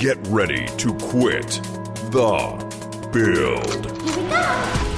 [0.00, 1.60] Get ready to quit
[2.10, 3.84] the build.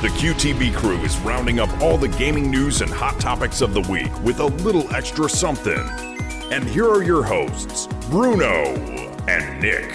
[0.00, 3.80] The QTB crew is rounding up all the gaming news and hot topics of the
[3.90, 5.80] week with a little extra something.
[6.52, 8.76] And here are your hosts, Bruno
[9.26, 9.90] and Nick.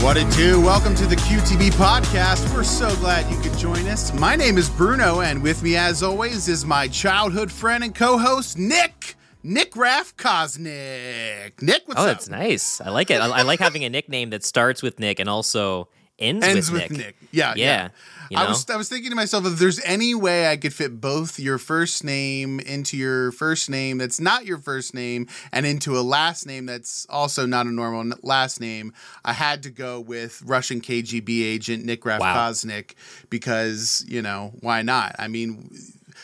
[0.00, 0.60] What it do?
[0.60, 2.54] Welcome to the QTB podcast.
[2.54, 4.14] We're so glad you could join us.
[4.14, 8.56] My name is Bruno, and with me, as always, is my childhood friend and co-host
[8.56, 9.16] Nick.
[9.42, 11.62] Nick Raff Kosnick.
[11.62, 12.08] Nick, what's oh, up?
[12.08, 12.80] that's nice.
[12.80, 13.20] I like it.
[13.20, 16.82] I, I, like having a nickname that starts with Nick and also ends, Ends with,
[16.82, 17.06] with Nick.
[17.06, 17.16] Nick.
[17.32, 17.64] Yeah, Yeah.
[17.64, 17.88] yeah.
[18.30, 21.00] You I was I was thinking to myself if there's any way I could fit
[21.00, 25.98] both your first name into your first name that's not your first name and into
[25.98, 28.92] a last name that's also not a normal last name,
[29.24, 32.20] I had to go with Russian KGB agent Nick Wow.
[32.20, 32.94] Rafkoznik
[33.30, 35.16] because, you know, why not?
[35.18, 35.68] I mean,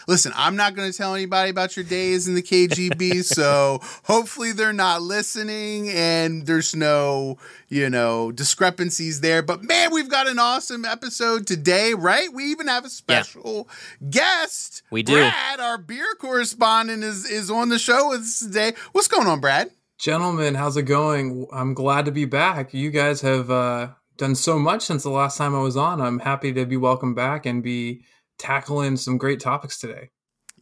[0.07, 4.53] listen, I'm not going to tell anybody about your days in the KGB, so hopefully
[4.53, 7.39] they're not listening and there's no,
[7.69, 9.43] you know, discrepancies there.
[9.43, 12.33] But man, we've got an awesome episode today, right?
[12.33, 13.69] We even have a special
[14.11, 14.83] guest.
[14.91, 15.15] We do.
[15.15, 18.73] Brad, our beer correspondent, is is on the show with us today.
[18.93, 19.71] What's going on, Brad?
[19.99, 21.47] Gentlemen, how's it going?
[21.53, 22.75] I'm glad to be back.
[22.75, 23.89] You guys have uh,
[24.19, 26.03] done so much since the last time I was on.
[26.03, 28.03] I'm happy to be welcome back and be
[28.39, 30.11] tackling some great topics today.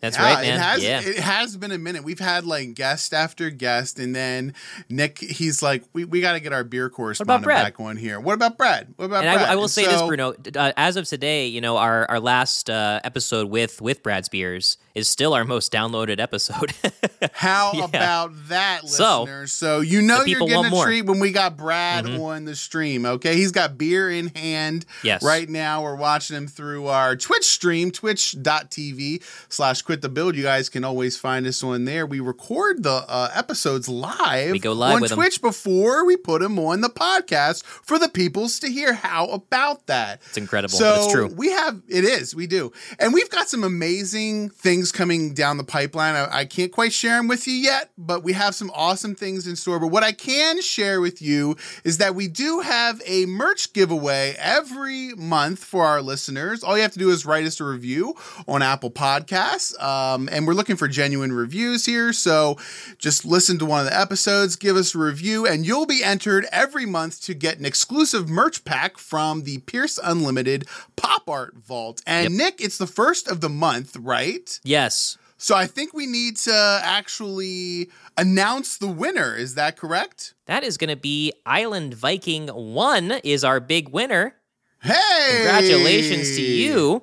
[0.01, 0.55] That's Yeah, right, man.
[0.55, 1.01] It has, yeah.
[1.03, 2.05] it has been a minute.
[2.05, 4.53] We've had like guest after guest, and then
[4.91, 7.65] Nick, he's like, we, we got to get our beer correspondent Brad?
[7.65, 8.21] back on here.
[8.21, 8.93] What about Brad?
[8.97, 9.49] What about and Brad?
[9.49, 10.35] I, I will And say this, Bruno.
[10.55, 14.77] Uh, as of today, you know, our, our last uh, episode with with Brad Spears
[14.95, 16.73] is still our most downloaded episode.
[17.33, 17.85] How Yeah.
[17.85, 19.53] about that, So, listeners?
[19.53, 22.21] So, you know you're getting a treat when we got Brad Mhm.
[22.21, 23.05] on the stream.
[23.05, 24.85] Okay, he's got beer in hand.
[25.03, 25.23] Yes.
[25.23, 30.37] Right now, we're watching him through our Twitch stream, twitch.tv slash quit the build.
[30.37, 32.07] You guys can always find us on there.
[32.07, 34.53] We record the uh, episodes live.
[34.53, 35.09] We go live on.
[35.09, 38.95] Twitch before we put them on the podcast for the peoples to hear.
[38.95, 40.21] How about that?
[40.29, 40.77] it's incredible.
[40.77, 41.27] So but it's true.
[41.35, 45.65] we have it is we do, and we've got some amazing things coming down the
[45.65, 46.15] pipeline.
[46.15, 49.47] I, I can't quite share them with you yet, but we have some awesome things
[49.47, 49.79] in store.
[49.79, 54.35] But what I can share with you is that we do have a merch giveaway
[54.39, 56.63] every month for our listeners.
[56.65, 58.15] All you have to do is write us a review
[58.49, 62.13] on Apple Podcasts, um, and we're looking for genuine reviews here.
[62.13, 62.57] So
[62.99, 66.47] just listen to one of the episodes, give us a review, and you'll be entered
[66.53, 70.67] every month to get an exclusive merch pack from the Pierce Unlimited
[70.97, 72.03] Pop Art Vault.
[72.07, 72.33] And Yep.
[72.33, 74.59] Nick, it's the first of the month, right?
[74.75, 75.19] Yes.
[75.37, 79.37] So I think we need to actually announce the winner.
[79.37, 80.35] Is that correct?
[80.47, 84.37] That is going to be Island Viking 1 is our big winner.
[84.81, 85.43] Hey!
[85.43, 87.03] Congratulations to you.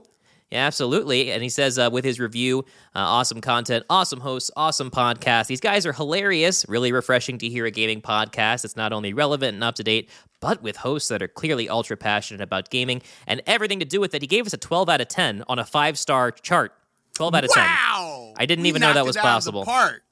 [0.49, 1.31] Yeah, absolutely.
[1.31, 5.47] And he says uh, with his review, uh, awesome content, awesome hosts, awesome podcast.
[5.47, 6.65] These guys are hilarious.
[6.67, 10.09] Really refreshing to hear a gaming podcast that's not only relevant and up to date,
[10.41, 14.13] but with hosts that are clearly ultra passionate about gaming and everything to do with
[14.13, 14.21] it.
[14.21, 16.73] He gave us a 12 out of 10 on a five star chart.
[17.21, 17.63] 12 out of 10.
[17.63, 18.33] Wow!
[18.37, 19.65] I didn't We even know that was it out of the possible.
[19.65, 20.03] park.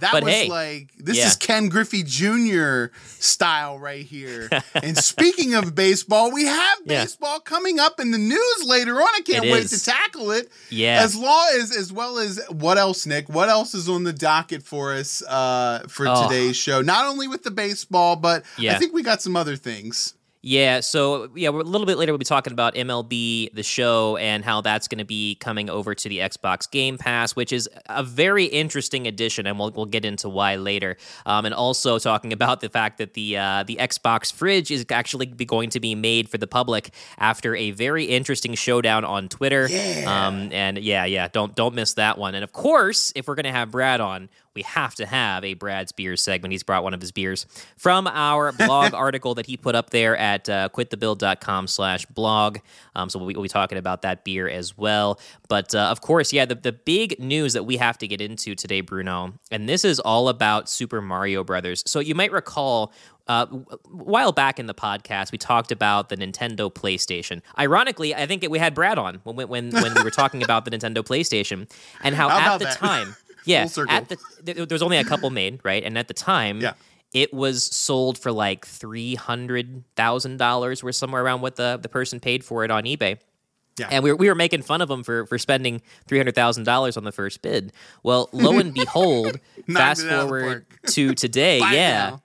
[0.00, 1.28] That But was hey, like this yeah.
[1.28, 2.86] is Ken Griffey Jr.
[3.20, 4.48] style right here.
[4.74, 7.04] and speaking of baseball, we have Yeah.
[7.04, 9.06] baseball coming up in the news later on.
[9.14, 9.70] I can't It wait is.
[9.70, 10.50] to tackle it.
[10.68, 11.00] Yeah.
[11.02, 13.28] As long as as well as what else, Nick?
[13.28, 16.28] What else is on the docket for us uh, for Oh.
[16.28, 16.82] today's show?
[16.82, 20.14] Not only with the baseball, but I think we got some other things.
[20.46, 24.18] Yeah, so yeah, we're, a little bit later we'll be talking about MLB the show
[24.18, 27.66] and how that's going to be coming over to the Xbox Game Pass, which is
[27.86, 30.98] a very interesting addition, and we'll we'll get into why later.
[31.24, 35.26] Um, and also talking about the fact that the uh, the Xbox fridge is actually
[35.26, 39.66] be going to be made for the public after a very interesting showdown on Twitter.
[39.66, 40.26] Yeah.
[40.26, 42.34] Um, and yeah, yeah, don't don't miss that one.
[42.34, 45.54] And of course, if we're going to have Brad on, we have to have a
[45.54, 46.52] Brad's beers segment.
[46.52, 50.16] He's brought one of his beers from our blog article that he put up there
[50.16, 52.58] at uh, quitthebuild.com slash blog.
[52.96, 55.20] Um, so we'll be, we'll be talking about that beer as well.
[55.48, 58.54] But uh, of course, yeah, the, the big news that we have to get into
[58.54, 61.82] today, Bruno, and this is all about Super Mario Brothers.
[61.86, 62.92] So you might recall
[63.26, 67.40] uh, a while back in the podcast, we talked about the Nintendo PlayStation.
[67.58, 70.64] Ironically, I think it, we had Brad on when when when we were talking about
[70.64, 71.70] the Nintendo PlayStation
[72.02, 72.76] and how, How at the that?
[72.76, 75.82] time, yeah, at the there was only a couple made, right?
[75.82, 76.72] And at the time, Yeah.
[77.12, 81.88] it was sold for like three hundred thousand dollars, or somewhere around what the the
[81.88, 83.18] person paid for it on eBay.
[83.76, 83.88] Yeah.
[83.90, 86.62] And we were, we were making fun of them for, for spending three hundred thousand
[86.64, 87.72] dollars on the first bid.
[88.04, 89.40] Well, lo and behold,
[89.72, 92.22] fast it out of the forward to today, Buy yeah, now.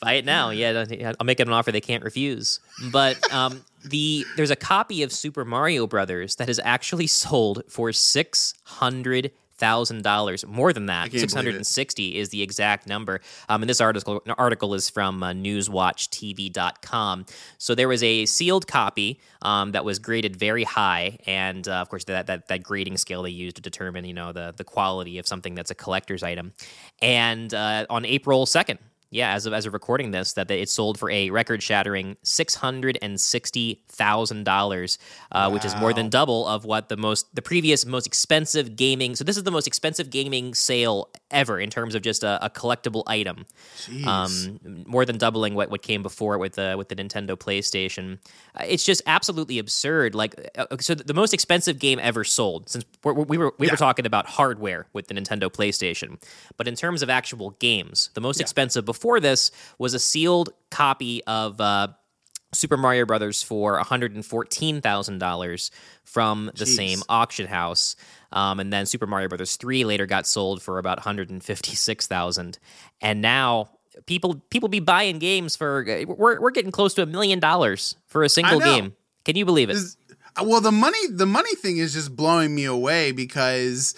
[0.00, 0.50] buy it now.
[0.50, 0.84] Yeah,
[1.20, 2.58] I'll make them an offer they can't refuse.
[2.90, 7.92] But um, the there's a copy of Super Mario Brothers that is actually sold for
[7.92, 10.46] six hundred thousand dollars.
[10.46, 13.20] More than that, six hundred and sixty is the exact number.
[13.48, 17.26] Um, and this article article is from uh, NewsWatchTV.com.
[17.58, 21.88] So there was a sealed copy um, that was graded very high, and uh, of
[21.88, 25.18] course that, that that grading scale they use to determine you know the the quality
[25.18, 26.52] of something that's a collector's item.
[27.00, 28.78] And uh, on April second,
[29.10, 32.98] yeah, as of as of recording this, that it sold for a record-shattering six hundred
[33.00, 34.98] and sixty thousand uh, dollars,
[35.50, 39.16] which is more than double of what the most the previous most expensive gaming.
[39.16, 42.50] So this is the most expensive gaming sale ever in terms of just a, a
[42.50, 43.46] collectible item.
[44.06, 48.18] Um, more than doubling what, what came before it with the with the Nintendo PlayStation.
[48.54, 50.14] Uh, it's just absolutely absurd.
[50.14, 53.76] Like, uh, so the most expensive game ever sold since we're, we were we were
[53.76, 56.20] talking about hardware with the Nintendo PlayStation,
[56.56, 61.22] but in terms of actual games, the most expensive before this was a sealed copy
[61.24, 61.60] of.
[61.60, 61.88] Uh,
[62.52, 65.70] Super Mario Brothers for $114,000
[66.04, 66.76] from the Jeez.
[66.76, 67.94] same auction house.
[68.32, 72.58] Um, and then Super Mario Brothers 3 later got sold for about 156,000.
[73.00, 73.70] And now
[74.06, 78.22] people people be buying games for we're we're getting close to a million dollars for
[78.22, 78.94] a single game.
[79.24, 79.74] Can you believe it?
[79.74, 79.96] This-
[80.38, 83.94] Uh, well, the money the money thing is just blowing me away because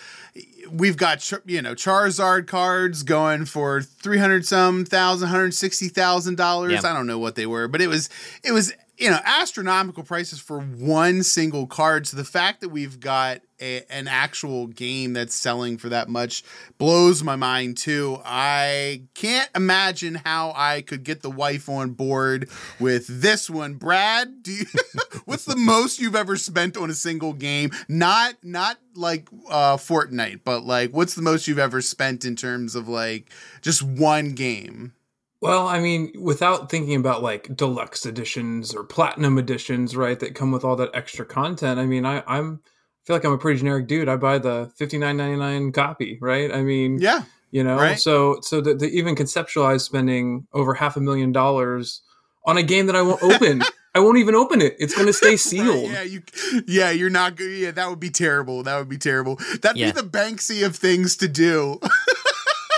[0.71, 6.37] we've got you know Charizard cards going for three hundred some thousand, hundred sixty thousand
[6.37, 6.73] dollars.
[6.73, 6.91] Yeah.
[6.91, 8.09] I don't know what they were, but it was
[8.43, 12.07] it was you know astronomical prices for one single card.
[12.07, 16.45] So the fact that we've got a, an actual game that's selling for that much
[16.79, 18.19] blows my mind too.
[18.25, 22.49] I can't imagine how I could get the wife on board
[22.79, 23.75] with this one.
[23.75, 24.67] Brad, you,
[25.25, 27.71] what's the most you've ever spent on a single game?
[27.89, 32.75] Not not like uh Fortnite, but like what's the most you've ever spent in terms
[32.75, 33.31] of like
[33.63, 34.93] just one game?
[35.41, 40.53] Well, I mean, without thinking about like deluxe editions or platinum editions, right, that come
[40.53, 41.81] with all that extra content.
[41.81, 44.09] I mean, I, I'm I feel like I'm a pretty generic dude.
[44.09, 46.53] I buy the fifty nine ninety nine copy, right?
[46.53, 47.23] I mean, Yeah.
[47.51, 47.99] you know, Right.
[47.99, 52.03] so so to, to even conceptualize spending over half a million dollars
[52.45, 53.63] on a game that I won't open,
[53.95, 54.77] I won't even open it.
[54.79, 55.91] It's going to stay sealed.
[55.91, 56.23] Yeah, you.
[56.69, 57.51] Yeah, you're not good.
[57.59, 58.63] Yeah, that would be terrible.
[58.63, 59.37] That would be terrible.
[59.63, 59.93] That'd Yeah.
[59.93, 61.81] be the Banksy of things to do.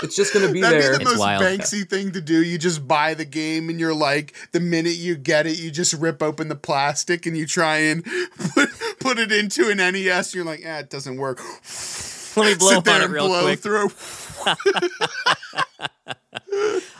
[0.03, 0.91] It's just going to be That'd there.
[0.91, 1.41] be the It's most wild.
[1.43, 2.43] Banksy thing to do.
[2.43, 5.93] You just buy the game and you're like, the minute you get it, you just
[5.93, 8.03] rip open the plastic and you try and
[8.53, 8.69] put,
[8.99, 10.35] put it into an NES.
[10.35, 11.39] You're like, yeah, it doesn't work.
[12.35, 13.59] Let me blow Sit there on it and real blow quick.
[13.59, 13.89] through.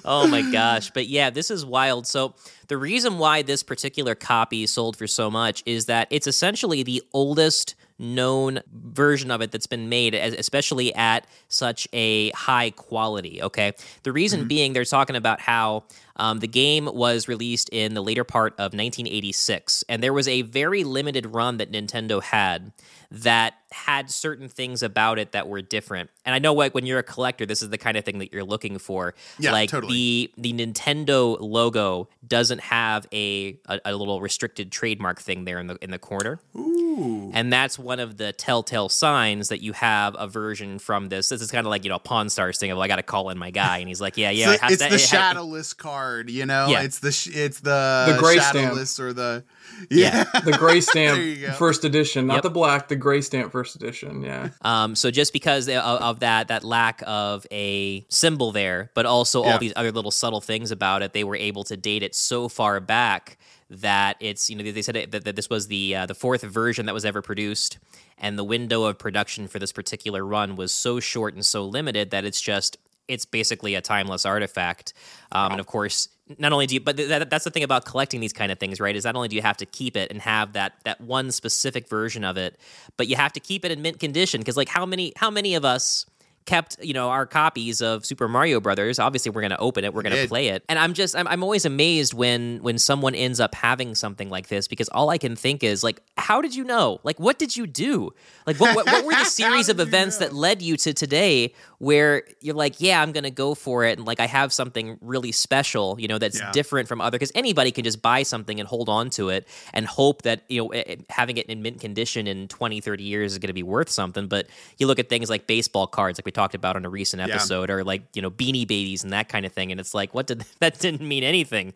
[0.05, 0.91] Oh my gosh.
[0.91, 2.05] But yeah, this is wild.
[2.05, 2.35] So,
[2.67, 7.01] the reason why this particular copy sold for so much is that it's essentially the
[7.13, 13.41] oldest known version of it that's been made, as- especially at such a high quality.
[13.41, 13.73] Okay.
[14.03, 14.47] The reason mm-hmm.
[14.47, 15.83] being, they're talking about how
[16.15, 20.43] um, the game was released in the later part of 1986, and there was a
[20.43, 22.71] very limited run that Nintendo had
[23.09, 26.09] that had certain things about it that were different.
[26.25, 28.33] And I know like when you're a collector, this is the kind of thing that
[28.33, 29.13] you're looking for.
[29.37, 30.31] Yeah, like totally.
[30.37, 35.67] the the Nintendo logo doesn't have a, a a little restricted trademark thing there in
[35.67, 36.39] the in the corner.
[36.55, 37.31] Ooh.
[37.33, 41.29] And that's one of the telltale signs that you have a version from this.
[41.29, 43.03] This is kind of like, you know, Pawn Stars thing of, well, I got to
[43.03, 43.79] call in my guy.
[43.79, 44.45] And he's like, yeah, yeah.
[44.45, 46.67] So it has it's to- the it ha- shadowless card, you know.
[46.67, 46.81] Yeah.
[46.81, 48.73] It's the sh- it's the The gray stamp.
[48.99, 49.43] or the
[49.89, 50.25] Yeah.
[50.33, 50.39] yeah.
[50.41, 52.43] the gray stamp first edition, not Yep.
[52.43, 54.23] the black, the gray stamp first edition.
[54.23, 54.49] Yeah.
[54.61, 59.43] Um, so just because of, of that that lack of a symbol there, but also
[59.43, 59.53] Yeah.
[59.53, 62.47] all these other little subtle things about it, they were able to date it so
[62.49, 63.37] far back
[63.69, 66.43] that it's you know they said it, that, that this was the uh, the fourth
[66.43, 67.79] version that was ever produced,
[68.19, 72.11] and the window of production for this particular run was so short and so limited
[72.11, 74.93] that it's just it's basically a timeless artifact.
[75.31, 77.85] Um, And of course, not only do you, but th- that, that's the thing about
[77.85, 78.95] collecting these kind of things, right?
[78.95, 81.89] Is not only do you have to keep it and have that that one specific
[81.89, 82.57] version of it,
[82.97, 85.55] but you have to keep it in mint condition because, like, how many how many
[85.55, 86.05] of us
[86.45, 88.99] kept you know our copies of Super Mario Brothers?
[88.99, 91.27] Obviously, we're going to open it, we're going to play it, and I'm just I'm,
[91.27, 95.17] I'm always amazed when when someone ends up having something like this because all I
[95.17, 96.99] can think is like, how did you know?
[97.03, 98.11] Like, what did you do?
[98.47, 100.27] Like, what what, what were the series of events know?
[100.27, 103.97] that led you to today where you're like, yeah, I'm going to go for it.
[103.97, 106.49] And like, I have something really special, you know, that's Yeah.
[106.53, 109.85] different from other, because anybody can just buy something and hold on to it and
[109.85, 113.37] hope that, you know, eh, having it in mint condition in 20, 30 years is
[113.37, 114.27] going to be worth something.
[114.27, 114.47] But
[114.77, 117.69] you look at things like baseball cards, like we talked about on a recent episode,
[117.69, 119.71] or like, you know, beanie babies and that kind of thing.
[119.71, 121.73] And it's like, what did that didn't mean anything.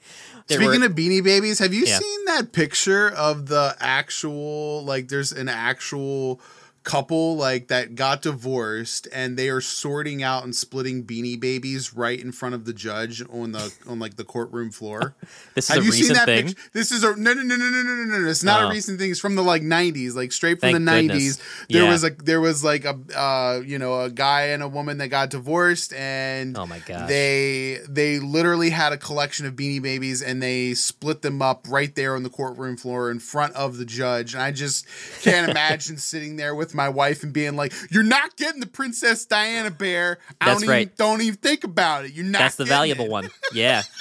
[0.47, 1.97] There Speaking were- of Beanie Babies, have you Yeah.
[1.99, 5.07] seen that picture of the actual like?
[5.09, 6.39] There's an actual
[6.87, 12.17] couple like that got divorced and they are sorting out and splitting beanie babies right
[12.17, 15.13] in front of the judge on the on like the courtroom floor.
[15.53, 16.45] this is Have a you recent seen that thing.
[16.47, 16.69] Picture?
[16.71, 18.29] This is a no no no no no no no no.
[18.29, 18.67] It's not oh.
[18.67, 19.11] a recent thing.
[19.11, 21.41] It's from the like '90s, like straight from Thank the '90s.
[21.69, 21.91] There yeah.
[21.91, 25.09] was a there was like a uh, you know a guy and a woman that
[25.09, 30.21] got divorced and oh my god they they literally had a collection of beanie babies
[30.21, 33.85] and they split them up right there on the courtroom floor in front of the
[33.85, 34.33] judge.
[34.33, 34.87] And I just
[35.21, 39.25] can't imagine sitting there with my wife and being like, "You're not getting the Princess
[39.25, 40.19] Diana bear.
[40.39, 40.81] I That's don't right.
[40.83, 42.13] even don't even think about it.
[42.13, 42.39] You're not.
[42.39, 43.11] That's the valuable it.
[43.11, 43.29] one.
[43.51, 43.83] Yeah.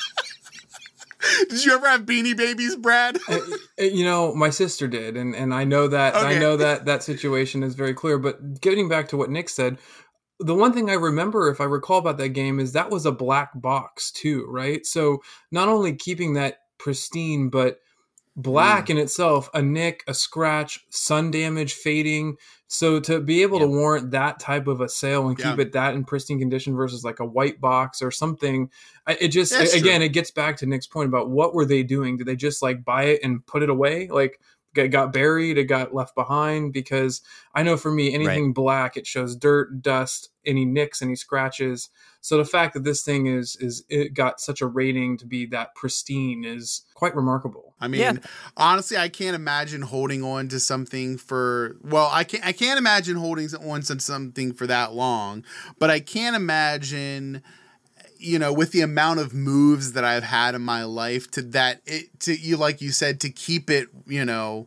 [1.49, 3.18] did you ever have beanie babies, Brad?
[3.78, 6.37] Uh, you know, my sister did, and and I know that okay.
[6.37, 8.18] I know that that situation is very clear.
[8.18, 9.76] But getting back to what Nick said,
[10.40, 13.12] the one thing I remember, if I recall about that game, is that was a
[13.12, 14.87] black box too, right?
[14.87, 17.80] So not only keeping that pristine, but
[18.37, 18.90] black mm.
[18.90, 22.37] in itself, a nick, a scratch, sun damage, fading.
[22.68, 23.68] So to be able yep.
[23.68, 27.04] to warrant that type of a sale and keep it that in pristine condition versus
[27.04, 28.70] like a white box or something,
[29.06, 32.16] it just again it gets back to Nick's point about what were they doing?
[32.16, 34.08] Did they just like buy it and put it away?
[34.08, 34.40] Like
[34.88, 37.21] got buried, it got left behind because
[37.54, 38.54] I know for me anything right.
[38.54, 41.90] black it shows dirt, dust, any nicks, any scratches.
[42.21, 45.47] So the fact that this thing is is it got such a rating to be
[45.47, 47.75] that pristine is quite remarkable.
[47.80, 48.12] I mean, yeah.
[48.56, 53.16] honestly, I can't imagine holding on to something for well, I can't I can't imagine
[53.16, 55.45] holding on to something for that long,
[55.78, 57.42] but I can't imagine
[58.18, 61.80] you know with the amount of moves that I've had in my life to that
[61.87, 64.66] it to you like you said to keep it you know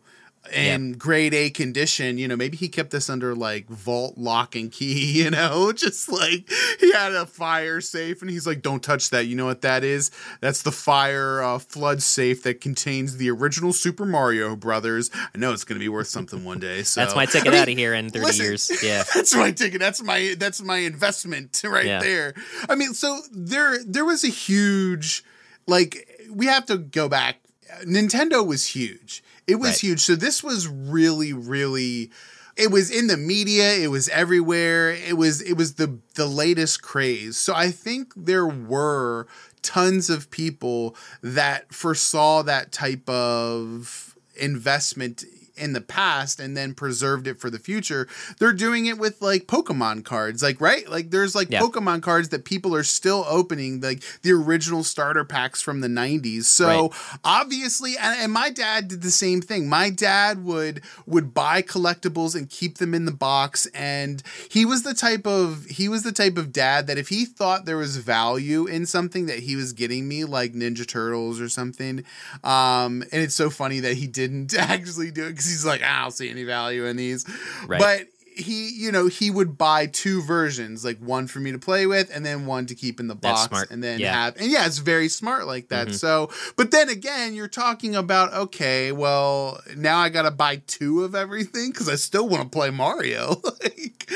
[0.54, 4.72] in grade A condition, you know, maybe he kept this under like vault lock and
[4.72, 9.10] key, you know, just like he had a fire safe and he's like, don't touch
[9.12, 9.28] that.
[9.28, 10.12] You know what that is?
[10.42, 15.12] That's the fire uh, flood safe that contains the original Super Mario Brothers.
[15.14, 16.84] I know it's going to be worth something one day.
[16.90, 18.72] So that's my ticket I mean, out of here in 30 listen, years.
[18.84, 19.04] Yeah.
[19.14, 19.80] That's my ticket.
[19.80, 22.00] That's my, that's my investment right yeah.
[22.00, 22.34] there.
[22.68, 25.24] I mean, so there, there was a huge,
[25.68, 27.42] like, we have to go back.
[27.86, 29.80] Nintendo was huge it was right.
[29.80, 30.02] huge.
[30.02, 32.12] So this was really, really
[32.60, 36.82] it was in the media it was everywhere it was it was the the latest
[36.82, 39.26] craze so i think there were
[39.62, 45.24] tons of people that foresaw that type of investment
[45.60, 48.08] in the past and then preserved it for the future.
[48.40, 50.90] They're doing it with like Pokemon cards, like right?
[50.90, 51.62] Like there's like yeah.
[51.62, 56.44] Pokemon cards that people are still opening, like the original starter packs from the 90s.
[56.44, 57.20] So right.
[57.24, 59.68] obviously and, and my dad did the same thing.
[59.68, 64.84] My dad would would buy collectibles and keep them in the box and he was
[64.84, 67.98] the type of he was the type of dad that if he thought there was
[67.98, 72.04] value in something that he was getting me like Ninja Turtles or something
[72.44, 76.02] um and it's so funny that he didn't actually do it he's like, ah, I
[76.04, 77.26] don't see any value in these.
[77.68, 77.80] Right.
[77.80, 78.08] But
[78.40, 82.10] he, you know, he would buy two versions, like one for me to play with
[82.14, 84.14] and then one to keep in the box and then yeah.
[84.14, 85.88] have and yeah, it's very smart like that.
[85.88, 85.96] Mm-hmm.
[85.96, 91.04] So, but then again, you're talking about okay, well, now I got to buy two
[91.04, 93.42] of everything cuz I still want to play Mario.
[93.64, 94.12] like,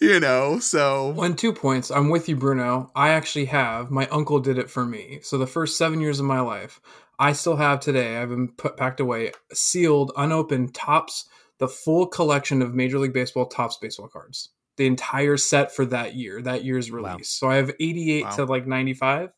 [0.00, 1.90] you know, so One two points.
[1.90, 2.90] I'm with you Bruno.
[2.94, 5.20] I actually have my uncle did it for me.
[5.22, 6.80] So the first 7 years of my life,
[7.18, 8.16] I still have today.
[8.16, 11.24] I've been put packed away, sealed, unopened Topps,
[11.58, 16.14] the full collection of Major League Baseball Topps baseball cards, the entire set for that
[16.14, 17.40] year, that year's release.
[17.42, 17.48] Wow.
[17.48, 18.30] So I have 88 wow.
[18.30, 19.30] to like 95,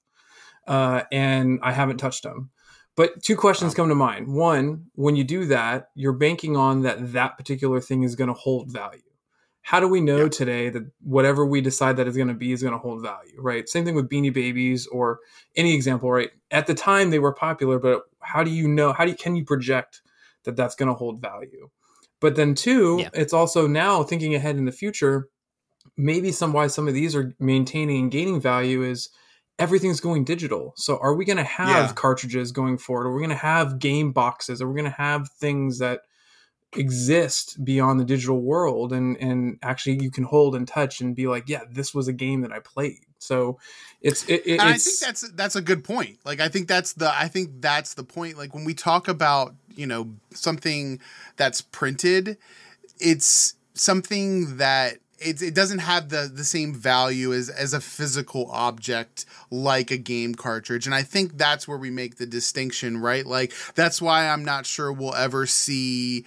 [0.66, 2.50] uh, and I haven't touched them.
[2.96, 3.76] But two questions wow.
[3.76, 4.34] come to mind.
[4.34, 8.34] One, when you do that, you're banking on that that particular thing is going to
[8.34, 9.02] hold value
[9.62, 10.28] how do we know yeah.
[10.28, 13.34] today that whatever we decide that is going to be is going to hold value
[13.38, 15.20] right same thing with beanie babies or
[15.56, 19.04] any example right at the time they were popular but how do you know how
[19.04, 20.02] do you, can you project
[20.44, 21.68] that that's going to hold value
[22.20, 23.08] but then two yeah.
[23.12, 25.28] it's also now thinking ahead in the future
[25.96, 29.10] maybe some why some of these are maintaining and gaining value is
[29.58, 31.92] everything's going digital so are we going to have yeah.
[31.92, 35.28] cartridges going forward are we going to have game boxes are we going to have
[35.38, 36.00] things that
[36.76, 41.26] exist beyond the digital world and and actually you can hold and touch and be
[41.26, 43.58] like yeah this was a game that i played so
[44.00, 46.18] it's it, it, it's, i think that's that's a good point.
[46.24, 48.36] Like i think that's the i think that's the point.
[48.36, 51.00] Like when we talk about you know something
[51.36, 52.36] that's printed
[52.98, 58.50] it's something that it, it doesn't have the the same value as as a physical
[58.50, 60.86] object like a game cartridge.
[60.86, 63.26] And i think that's where we make the distinction right?
[63.26, 66.24] Like that's why i'm not sure we'll ever see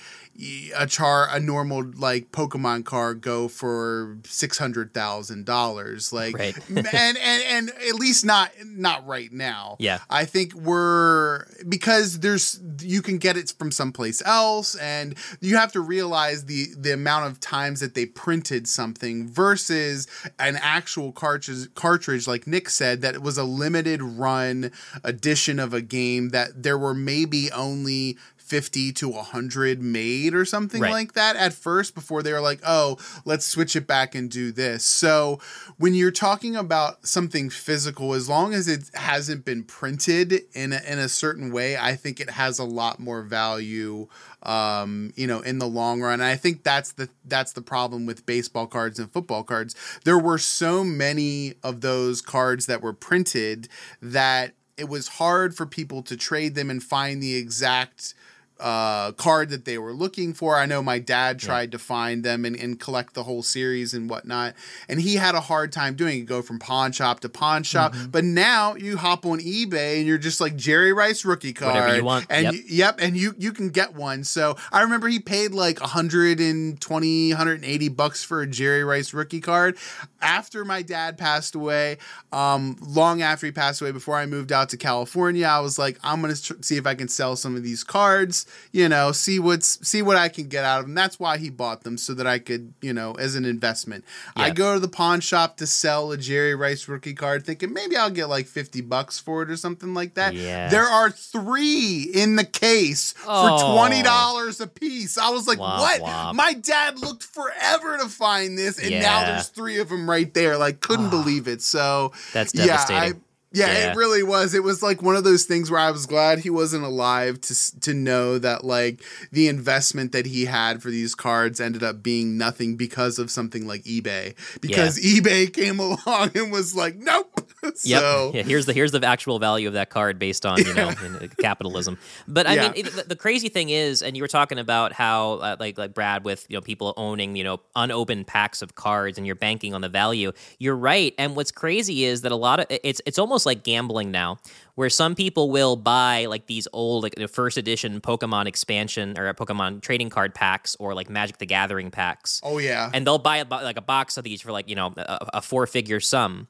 [0.76, 6.12] a char a normal like Pokemon card go for six hundred thousand dollars.
[6.12, 6.58] Like, Right.
[6.70, 9.78] and, and and at least not not right now.
[9.80, 10.00] Yeah.
[10.10, 15.72] I think we're because there's you can get it from someplace else, and you have
[15.74, 20.08] to realize the the amount of times that they printed something versus
[20.40, 24.72] an actual cartridge cartridge like Nick said that it was a limited run
[25.04, 28.18] edition of a game that there were maybe only
[28.54, 30.92] 50 to 100 made or something Right.
[30.92, 34.52] like that at first before they were like, oh, let's switch it back and do
[34.52, 34.86] this.
[34.86, 35.40] So
[35.78, 40.82] when you're talking about something physical, as long as it hasn't been printed in a,
[40.88, 44.08] in a certain way, I think it has a lot more value.
[44.44, 48.06] Um, you know, in the long run, and I think that's the that's the problem
[48.06, 49.74] with baseball cards and football cards.
[50.04, 53.70] There were so many of those cards that were printed
[54.02, 58.14] that it was hard for people to trade them and find the exact
[58.60, 60.56] uh, card that they were looking for.
[60.58, 64.10] I know my dad tried to find them and, and collect the whole series and
[64.10, 64.54] whatnot,
[64.88, 66.26] and he had a hard time doing it.
[66.26, 68.12] Go from pawn shop to pawn shop, Mm-hmm.
[68.12, 71.96] but now you hop on eBay and you're just like Jerry Rice rookie card, Whatever
[71.98, 72.26] you want.
[72.30, 72.54] and Yep.
[72.54, 74.24] you- yep, and you you can get one.
[74.24, 79.78] So I remember he paid like 120, 180 bucks for a Jerry Rice rookie card.
[80.22, 81.98] After my dad passed away,
[82.32, 86.00] um, long after he passed away, before I moved out to California, I was like,
[86.04, 88.43] I'm gonna tr- see if I can sell some of these cards.
[88.72, 90.96] You know, see what's see what I can get out of them.
[90.96, 94.06] That's why he bought them so that I could, you know, as an investment.
[94.36, 97.96] I go to the pawn shop to sell a Jerry Rice rookie card, thinking maybe
[97.96, 100.34] I'll get like 50 bucks for it or something like that.
[100.34, 100.70] Yeah.
[100.70, 103.78] There are three in the case for Oh.
[103.78, 105.18] $20 a piece.
[105.18, 106.02] I was like, Womp what?
[106.02, 106.36] womp.
[106.36, 110.58] My dad looked forever to find this, and now there's three of them right there.
[110.58, 111.10] Like, couldn't ah.
[111.10, 111.62] believe it.
[111.62, 113.14] So, That's yeah, devastating.
[113.14, 113.22] I,
[113.54, 113.92] yeah, Yeah.
[113.92, 114.54] it really was.
[114.54, 117.80] It was like one of those things where I was glad he wasn't alive to
[117.82, 122.38] to know that like the investment that he had for these cards ended up being
[122.38, 124.36] nothing because of something like eBay.
[124.60, 127.33] Because eBay came along and was like, nope.
[127.84, 128.34] Yep.
[128.34, 131.16] Yeah, here's the here's the actual value of that card based on you know in,
[131.16, 131.98] uh, capitalism.
[132.28, 132.62] But I Yeah.
[132.72, 135.78] mean, it- the, the crazy thing is, and you were talking about how uh, like
[135.78, 139.36] like Brad with you know people owning you know unopened packs of cards and you're
[139.36, 140.32] banking on the value.
[140.60, 141.14] You're right.
[141.18, 144.40] And what's crazy is that a lot of it's it's almost like gambling now,
[144.76, 149.34] where some people will buy like these old like the first edition Pokemon expansion or
[149.34, 152.90] Pokemon trading card packs or like Magic the Gathering packs Oh yeah.
[152.94, 155.42] and they'll buy a, like a box of these for like you know a, a
[155.42, 156.48] four figure sum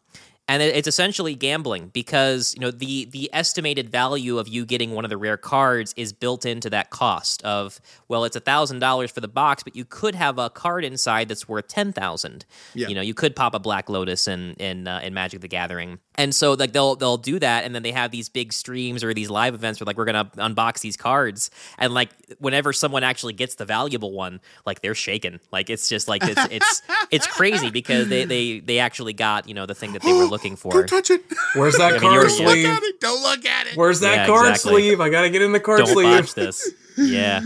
[0.48, 5.06] and it's essentially gambling because you know the the estimated value of you getting one
[5.06, 7.80] of the rare cards is built into that cost of
[8.10, 11.30] well it's a thousand dollars for the box but you could have a card inside
[11.30, 12.46] that's worth ten thousand.
[12.74, 12.88] Yeah.
[12.90, 16.00] you know you could pop a black lotus in in uh, in magic the gathering.
[16.16, 19.14] And so like they'll they'll do that and then they have these big streams or
[19.14, 21.50] these live events where like we're gonna unbox these cards.
[21.78, 25.40] And like whenever someone actually gets the valuable one like they're shaken.
[25.52, 29.54] Like it's just like it's it's it's crazy because they they they actually got you
[29.54, 31.24] know the thing that they were looking for Don't touch it.
[31.56, 32.48] Where's that I mean, card sleeve?
[32.48, 33.00] look at it.
[33.00, 33.78] Don't look at it.
[33.78, 34.72] Where's that Yeah, card exactly.
[34.82, 35.00] sleeve?
[35.00, 36.22] I gotta get in the card don't sleeve.
[36.22, 36.70] botch this.
[36.96, 37.42] Yeah,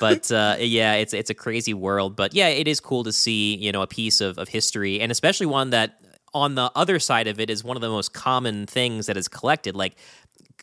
[0.00, 2.16] but uh, yeah, it's it's a crazy world.
[2.16, 5.12] But yeah, it is cool to see you know a piece of of history, and
[5.12, 5.98] especially one that
[6.32, 9.28] on the other side of it is one of the most common things that is
[9.28, 9.96] collected, like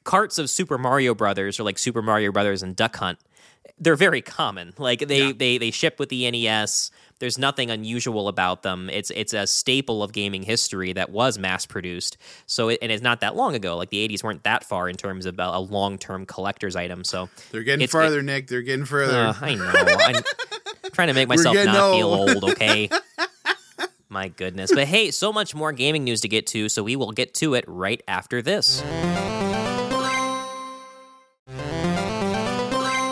[0.05, 3.19] carts of Super Mario Brothers or like Super Mario Brothers and Duck Hunt.
[3.79, 4.73] They're very common.
[4.79, 5.33] Like they Yeah.
[5.37, 6.89] they they ship with the NES.
[7.19, 8.89] There's nothing unusual about them.
[8.89, 12.17] It's it's a staple of gaming history that was mass produced.
[12.45, 13.77] So it, and it's not that long ago.
[13.77, 17.03] Like the 80s weren't that far in terms of a, long term collector's item.
[17.05, 18.47] So They're getting farther, Nick.
[18.47, 19.17] They're getting further.
[19.17, 19.71] uh, I know.
[19.73, 22.29] I'm trying to make myself not feel old.
[22.43, 22.89] old, okay?
[24.09, 24.71] My goodness.
[24.73, 27.53] But hey, so much more gaming news to get to, so we will get to
[27.53, 28.83] it right after this.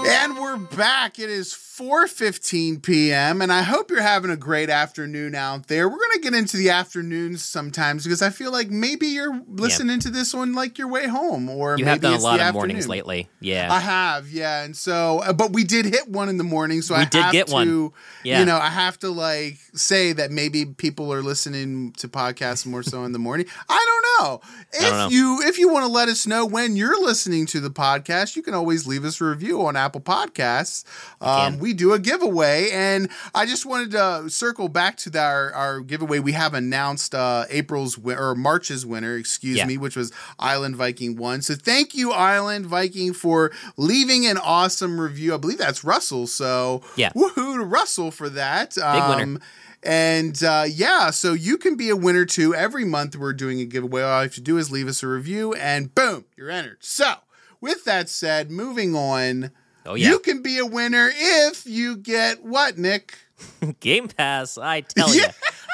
[0.05, 1.19] And we're back.
[1.19, 3.41] It is 4:15 p.m.
[3.41, 5.89] and I hope you're having a great afternoon out there.
[5.89, 9.99] We're going to get into the afternoons sometimes because I feel like maybe you're listening
[10.01, 12.49] to this on like your way home or You maybe have done a lot the
[12.49, 13.27] of mornings lately.
[13.39, 13.73] Yeah.
[13.73, 16.93] I have, yeah, and so, uh, but we did hit one in the morning, so
[16.93, 17.91] I did have get to, one.
[18.23, 18.39] Yeah.
[18.39, 22.83] you know, I have to like say that maybe people are listening to podcasts more
[22.83, 23.47] so in the morning.
[23.67, 24.41] I don't know.
[24.73, 25.07] If don't know.
[25.09, 28.43] you if you want to let us know when you're listening to the podcast, you
[28.43, 30.83] can always leave us a review on Apple Podcasts.
[31.19, 31.62] Um.
[31.63, 35.79] We do a giveaway, and I just wanted to circle back to the, our our
[35.79, 36.19] giveaway.
[36.19, 39.65] We have announced uh, April's win- or March's winner, excuse Yeah.
[39.65, 41.41] me, which was Island Viking One.
[41.41, 45.33] So thank you, Island Viking, for leaving an awesome review.
[45.33, 46.27] I believe that's Russell.
[46.27, 47.11] So Yeah.
[47.15, 48.75] woohoo to Russell for that.
[48.75, 49.23] Big winner.
[49.23, 49.39] Um,
[49.85, 52.53] and uh, yeah, so you can be a winner too.
[52.55, 54.01] Every month we're doing a giveaway.
[54.01, 56.77] All you have to do is leave us a review, and boom, you're entered.
[56.81, 57.15] So
[57.61, 59.51] with that said, moving on.
[59.85, 60.09] Oh, yeah.
[60.09, 63.17] You can be a winner if you get what, Nick?
[63.79, 64.57] Game Pass.
[64.57, 65.25] I tell you,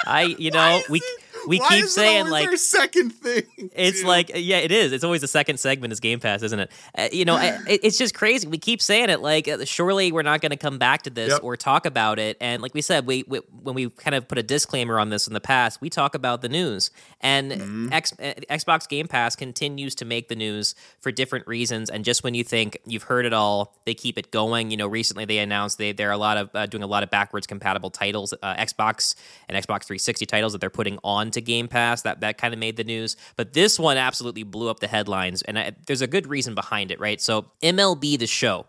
[0.05, 1.01] I you know we
[1.47, 3.43] we Why keep saying like second thing.
[3.73, 4.07] It's dude?
[4.07, 4.91] like, yeah, it is.
[4.91, 6.71] It's always the second segment is Game Pass, isn't it?
[6.97, 8.47] Uh, you know, I, it's just crazy.
[8.47, 9.21] We keep saying it.
[9.21, 11.43] Like, uh, surely we're not going to come back to this Yep.
[11.43, 12.37] or talk about it.
[12.41, 15.27] And like we said, we, we when we kind of put a disclaimer on this
[15.27, 16.91] in the past, we talk about the news.
[17.21, 17.93] And Mm-hmm.
[17.93, 21.89] X, uh, Xbox Game Pass continues to make the news for different reasons.
[21.89, 24.71] And just when you think you've heard it all, they keep it going.
[24.71, 27.09] You know, recently they announced they they're a lot of uh, doing a lot of
[27.09, 29.15] backwards compatible titles, uh, Xbox
[29.47, 30.97] and Xbox 360 titles that they're putting
[31.39, 32.01] onto Game Pass.
[32.03, 33.15] That that kind of made the news.
[33.35, 36.91] But this one absolutely blew up the headlines, and I, there's a good reason behind
[36.91, 37.21] it, right?
[37.21, 38.65] So MLB the Show,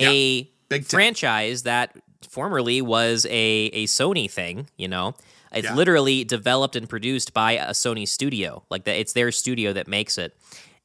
[0.00, 0.84] a big time.
[0.88, 1.96] franchise that
[2.28, 3.30] formerly was a
[3.72, 5.14] a Sony thing, you know.
[5.52, 5.74] It's Yeah.
[5.74, 8.64] literally developed and produced by a Sony studio.
[8.70, 10.36] Like that it's their studio that makes it.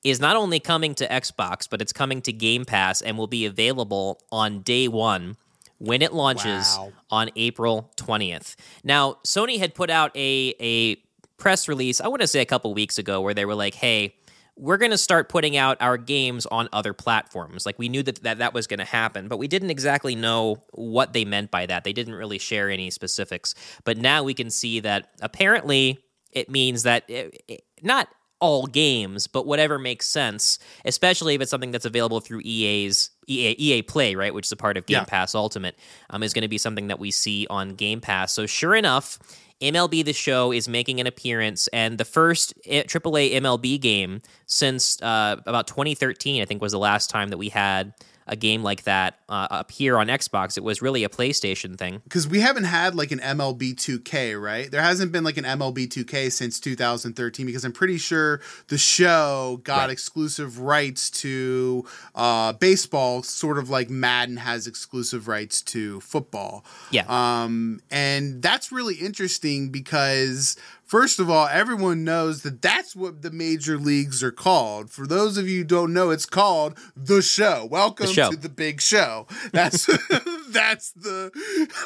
[0.03, 3.45] Is not only coming to Xbox, but it's coming to Game Pass and will be
[3.45, 5.35] available on day 1
[5.79, 6.93] when it launches Wow.
[7.09, 8.55] on April 20th.
[8.83, 10.97] Now, Sony had put out a a
[11.39, 14.15] press release, I want to say a couple weeks ago where they were like, "Hey,
[14.55, 17.65] we're going to start putting out our games on other platforms.
[17.65, 20.63] Like we knew that that, that was going to happen, but we didn't exactly know
[20.71, 21.85] what they meant by that.
[21.85, 23.55] They didn't really share any specifics.
[23.85, 25.99] But now we can see that apparently
[26.33, 31.51] it means that it, it- not all games, but whatever makes sense, especially if it's
[31.51, 34.95] something that's available through EA's EA, EA Play, right, which is a part of Game
[34.95, 35.03] Yeah.
[35.05, 35.77] Pass Ultimate,
[36.09, 38.33] um, is going to be something that we see on Game Pass.
[38.33, 39.19] So sure enough,
[39.61, 45.01] MLB The Show is making an appearance, and the first eh, AAA MLB game since
[45.01, 47.93] uh, about 2013, I think, was the last time that we had
[48.29, 50.55] a game like that uh, up here on Xbox.
[50.55, 51.99] It was really a PlayStation thing.
[52.05, 54.69] because we haven't had like an MLB 2K, right?
[54.71, 59.59] There hasn't been like an MLB 2K since 2013 because I'm pretty sure the show
[59.63, 59.89] got Right.
[59.89, 66.63] exclusive rights to uh, baseball, sort of like Madden has exclusive rights to football.
[66.91, 67.05] Yeah.
[67.07, 70.55] Um, and that's really interesting because,
[70.89, 74.89] first of all, everyone knows that that's what the major leagues are called.
[74.89, 77.67] For those of you who don't know, it's called the show.
[77.69, 78.31] Welcome Show.
[78.31, 79.27] to the big show.
[79.53, 79.85] That's
[80.53, 81.31] that's the.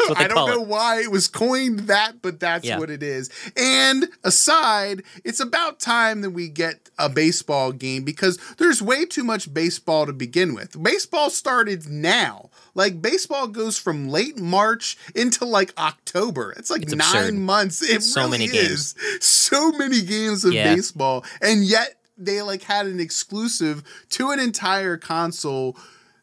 [0.09, 0.67] they I don't know it.
[0.67, 2.79] why it was coined that, but that's Yeah.
[2.79, 3.29] what it is.
[3.57, 9.23] And aside, it's about time that we get a baseball game because there's way too
[9.23, 10.81] much baseball to begin with.
[10.81, 12.49] Baseball started now.
[12.75, 16.53] Like baseball goes from late March into like October.
[16.57, 17.33] It's like It's nine absurd.
[17.35, 17.81] months.
[17.83, 18.95] It So really many is.
[19.19, 20.73] So many games of Yeah.
[20.75, 25.75] baseball, and yet they like had an exclusive to an entire console.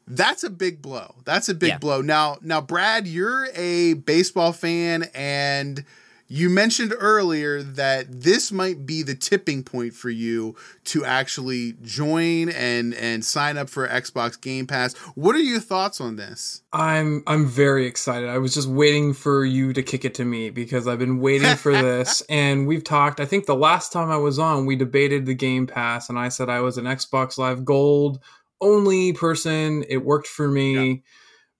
[0.06, 1.14] That's a big blow.
[1.24, 1.78] That's a big Yeah.
[1.78, 2.00] blow.
[2.00, 5.84] Now, now, Brad, you're a baseball fan, and
[6.32, 12.48] you mentioned earlier that this might be the tipping point for you to actually join
[12.50, 14.94] and and sign up for Xbox Game Pass.
[15.16, 16.62] What are your thoughts on this?
[16.72, 18.28] I'm I'm very excited.
[18.28, 21.56] I was just waiting for you to kick it to me because I've been waiting
[21.56, 25.26] for this and we've talked I think the last time I was on we debated
[25.26, 28.20] the Game Pass and I said I was an Xbox Live Gold
[28.60, 29.84] only person.
[29.88, 31.02] It worked for me.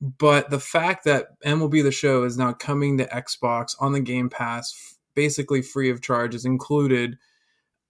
[0.01, 4.31] But the fact that MLB the show is now coming to Xbox on the Game
[4.31, 7.19] Pass basically free of charge is included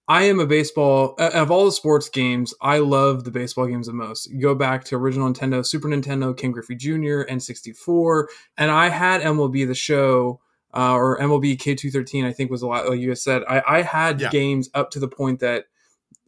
[0.07, 2.53] I am a baseball of all the sports games.
[2.59, 4.29] I love the baseball games the most.
[4.29, 8.25] You go back to original Nintendo, Super Nintendo, Ken Griffey Jr., N64,
[8.57, 10.41] and I had MLB the Show
[10.73, 12.25] uh, or MLB K213.
[12.25, 13.43] I think was a lot like you said.
[13.47, 14.29] I, I had Yeah.
[14.31, 15.65] games up to the point that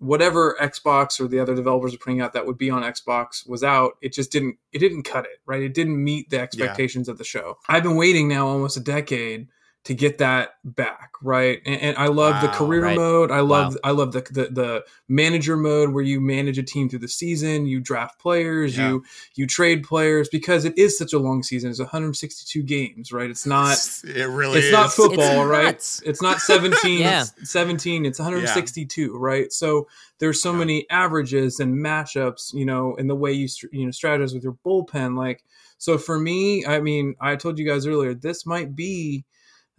[0.04, 3.64] whatever Xbox or the other developers are putting out that would be on Xbox was
[3.64, 3.94] out.
[4.02, 4.58] It just didn't.
[4.72, 5.62] It didn't cut it right.
[5.62, 7.58] It didn't meet the expectations of the show.
[7.68, 9.48] I've been waiting now almost a decade
[9.86, 12.96] to get that back right and, and i love the career right.
[12.98, 13.80] mode i love Wow.
[13.84, 17.66] i love the, the the manager mode where you manage a team through the season
[17.66, 18.90] you draft players Yeah.
[18.90, 19.04] you
[19.36, 23.46] you trade players because it is such a long season it's 162 games right it's
[23.46, 24.72] not it really it's is.
[24.72, 26.02] not football It's right nuts.
[26.06, 27.26] it's not 17 Yeah.
[27.38, 29.88] it's 17 it's 162 right so
[30.20, 30.58] there's so Yeah.
[30.60, 34.58] many averages and matchups you know in the way you you know strategize with your
[34.66, 35.44] bullpen like
[35.78, 39.26] so for me i mean i told you guys earlier this might be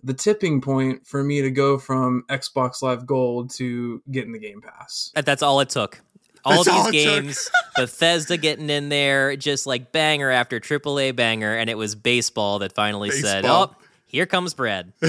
[0.05, 4.61] the tipping point for me to go from xbox live gold to getting the game
[4.61, 5.11] Pass.
[5.14, 6.01] That's all it took.
[6.45, 7.23] All That's these it took.
[7.25, 12.59] games, Bethesda getting in there, just like banger after AAA banger, and it was baseball
[12.59, 13.75] that finally said, "Oh,
[14.07, 14.93] here comes Brad."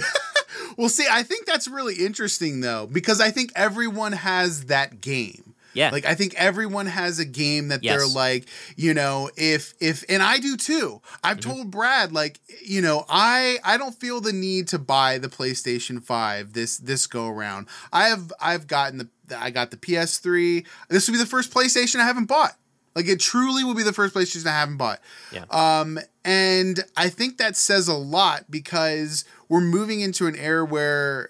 [0.78, 5.45] Well, see, I think that's really interesting though, because I think everyone has that game.
[5.76, 10.04] Yeah, Like I think everyone has a game that they're like, you know, if if
[10.10, 11.02] and I do too.
[11.24, 11.52] I've Mm-hmm.
[11.52, 16.02] told Brad like, you know, I I don't feel the need to buy the PlayStation
[16.02, 17.68] 5 this this go around.
[17.94, 20.66] I have I've gotten the I got the PS3.
[20.90, 22.56] This will be the first PlayStation I haven't bought.
[22.96, 25.02] Like it truly will be the first PlayStation I haven't bought.
[25.32, 25.44] Yeah.
[25.50, 31.30] Um, and I think that says a lot because we're moving into an era where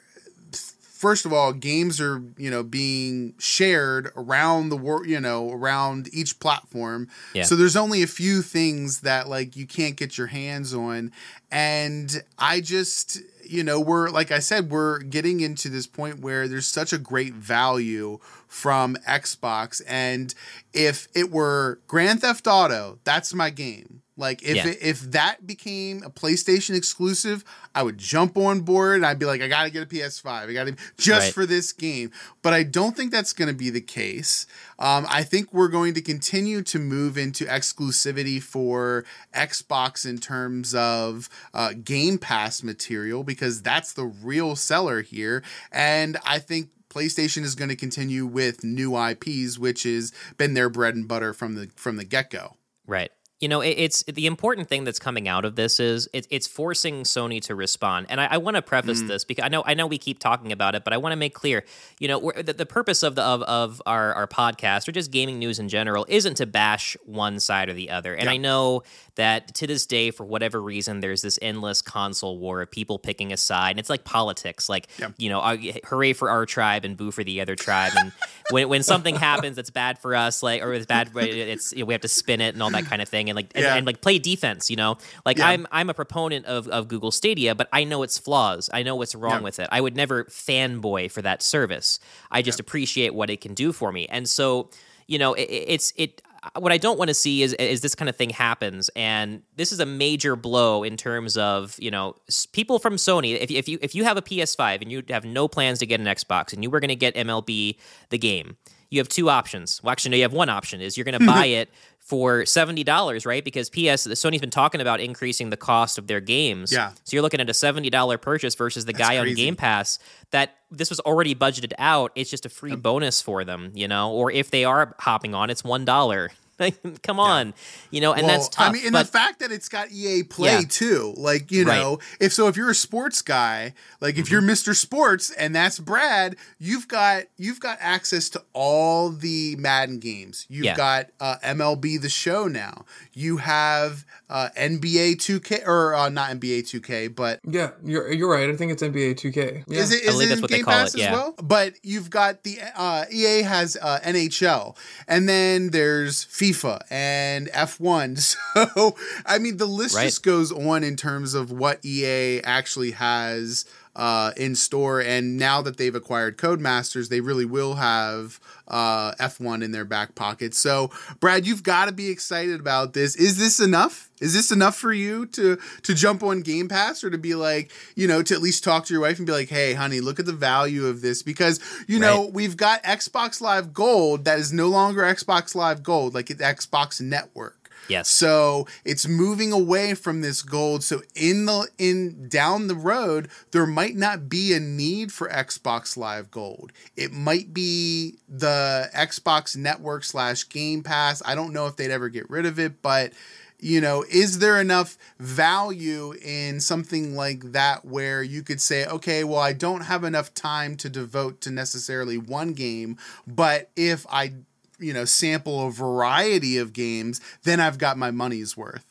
[1.05, 6.09] first of all, games are you know being shared around the world, you know, around
[6.11, 7.07] each platform.
[7.35, 7.43] Yeah.
[7.43, 11.11] So there's only a few things that like you can't get your hands on,
[11.51, 16.47] and I just you know we're like I said we're getting into this point where
[16.47, 20.33] there's such a great value from Xbox, and
[20.73, 24.01] if it were Grand Theft Auto, that's my game.
[24.17, 24.67] Like if Yeah.
[24.67, 29.25] it, if that became a PlayStation exclusive, I would jump on board and I'd be
[29.25, 30.49] like, I gotta get a PS5.
[30.49, 31.34] I gotta just Right.
[31.34, 32.12] for this game.
[32.41, 34.47] But I don't think that's gonna be the case.
[34.80, 40.73] Um, I think we're going to continue to move into exclusivity for Xbox in terms
[40.73, 45.43] of uh, Game Pass material because that's the real seller here.
[45.71, 50.69] And I think PlayStation is going to continue with new IPs, which has been their
[50.69, 52.56] bread and butter from the from the get go.
[52.88, 53.12] Right.
[53.41, 56.48] You know, it, it's the important thing that's coming out of this is it, it's
[56.48, 58.06] forcing Sony to respond.
[58.10, 59.08] And I, I want to preface Mm.
[59.10, 61.17] this because I know I know we keep talking about it, but I want to
[61.17, 61.65] make clear,
[62.00, 65.12] you know, we're, the, the purpose of the of, of our, our podcast or just
[65.12, 68.15] gaming news in general isn't to bash one side or the other.
[68.15, 68.84] And I know
[69.15, 73.34] that to this day, for whatever reason, there's this endless console war of people picking
[73.34, 73.71] a side.
[73.71, 75.10] And it's like politics, like Yeah.
[75.17, 75.41] you know,
[75.86, 77.91] hooray for our tribe and boo for the other tribe.
[77.98, 78.13] And
[78.52, 81.86] when when something happens that's bad for us, like or it's bad, it's you know,
[81.86, 83.75] we have to spin it and all that kind of thing, and like and, Yeah.
[83.75, 84.69] and, like play defense.
[84.69, 85.49] You know, like Yeah.
[85.49, 88.69] I'm I'm a proponent of of Google Stadia, but I know its flaws.
[88.73, 89.39] I know what's wrong Yeah.
[89.41, 89.67] with it.
[89.71, 91.99] I would never fanboy for that service.
[92.31, 94.69] I just appreciate what it can do for me, and so
[95.07, 96.21] you know, it, it's it.
[96.58, 99.71] What I don't want to see is is this kind of thing happens, and this
[99.71, 102.15] is a major blow in terms of you know
[102.51, 103.39] people from Sony.
[103.39, 105.86] If you- if you if you have a PS5 and you have no plans to
[105.86, 107.77] get an Xbox, and you were going to get MLB
[108.10, 108.58] the game,
[108.89, 109.81] you have two options.
[109.84, 111.39] Well, actually, no, you have one option: is you're going to mm-hmm.
[111.39, 113.43] buy it for seventy dollars, right?
[113.43, 116.71] Because PS Sony's been talking about increasing the cost of their games.
[116.71, 116.91] Yeah.
[117.03, 119.36] So you're looking at a seventy dollar purchase versus the guy on crazy.
[119.36, 119.99] Game Pass
[120.31, 122.12] that this was already budgeted out.
[122.15, 124.12] It's just a free bonus for them, you know.
[124.12, 126.32] Or if they are hopping on, it's one dollar.
[126.59, 127.53] Like, come on,
[127.91, 128.69] you know, and Well, that's tough.
[128.69, 130.61] I mean, and but the fact that it's got EA Play Yeah.
[130.69, 131.79] too, like you Right.
[131.79, 134.49] know, if so, if you're a sports guy, like if you're Mm-hmm.
[134.51, 134.75] Mr.
[134.75, 140.45] Sports and that's Brad, you've got you've got access to all the Madden games.
[140.49, 140.75] You've Yeah.
[140.75, 142.85] got uh, MLB The Show now.
[143.13, 148.49] You have uh, NBA 2K or uh, not NBA 2K, but Yeah, you're you're right.
[148.49, 149.63] I think it's NBA 2K.
[149.67, 149.79] Yeah.
[149.81, 151.33] Is it I is it that's in what they Game call Pass it, as well?
[151.43, 156.44] But you've got the uh, EA has uh, NHL, and then there's FIFA
[156.89, 158.36] and F1.
[158.75, 160.05] So I mean, the list Right.
[160.05, 165.01] just goes on in terms of what EA actually has uh, in store.
[165.01, 170.15] And now that they've acquired Codemasters, they really will have uh, F1 in their back
[170.15, 170.53] pocket.
[170.53, 173.15] So Brad, you've got to be excited about this.
[173.15, 174.10] Is this enough?
[174.21, 177.71] Is this enough for you to to jump on Game Pass or to be like,
[177.95, 180.19] you know, to at least talk to your wife and be like, "Hey, honey, look
[180.19, 184.53] at the value of this because, you know, we've got Xbox Live Gold that is
[184.53, 187.54] no longer Xbox Live Gold, like it's Xbox Network.
[187.88, 188.10] Yes.
[188.10, 190.84] So it's moving away from this gold.
[190.84, 195.98] So in the in down the road, there might not be a need for Xbox
[195.98, 196.71] Live Gold.
[196.95, 201.21] It might be the Xbox Network slash Game Pass.
[201.26, 203.13] I don't know if they'd ever get rid of it, but
[203.60, 209.24] you know, is there enough value in something like that where you could say, okay,
[209.24, 214.34] well, I don't have enough time to devote to necessarily one game, but if I
[214.79, 218.85] you know sample a variety of games then i've got my money's worth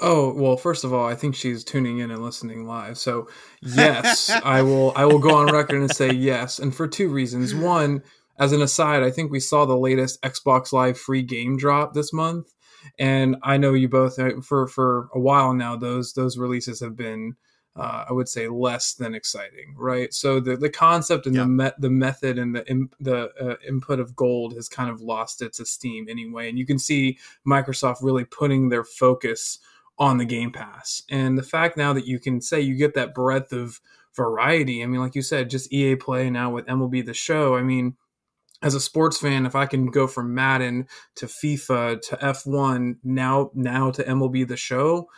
[0.00, 2.96] Oh well, first of all, I think she's tuning in and listening live.
[2.96, 3.28] So
[3.60, 4.92] yes, I will.
[4.96, 7.54] I will go on record and say yes, and for two reasons.
[7.54, 8.02] One,
[8.38, 12.12] as an aside, I think we saw the latest Xbox Live free game drop this
[12.12, 12.54] month,
[12.98, 15.76] and I know you both uh, for for a while now.
[15.76, 17.34] Those those releases have been.
[17.80, 20.12] Uh, I would say less than exciting, right?
[20.12, 21.42] So the, the concept and Yeah.
[21.42, 25.00] the met the method and the im- the uh, input of gold has kind of
[25.00, 29.58] lost its esteem anyway, and you can see Microsoft really putting their focus
[29.98, 31.02] on the Game Pass.
[31.10, 33.80] And the fact now that you can say you get that breadth of
[34.14, 37.54] variety, I mean, like you said, just EA Play now with MLB The Show.
[37.56, 37.96] I mean,
[38.62, 43.50] as a sports fan, if I can go from Madden to FIFA to F1 now
[43.54, 45.08] now to MLB The Show,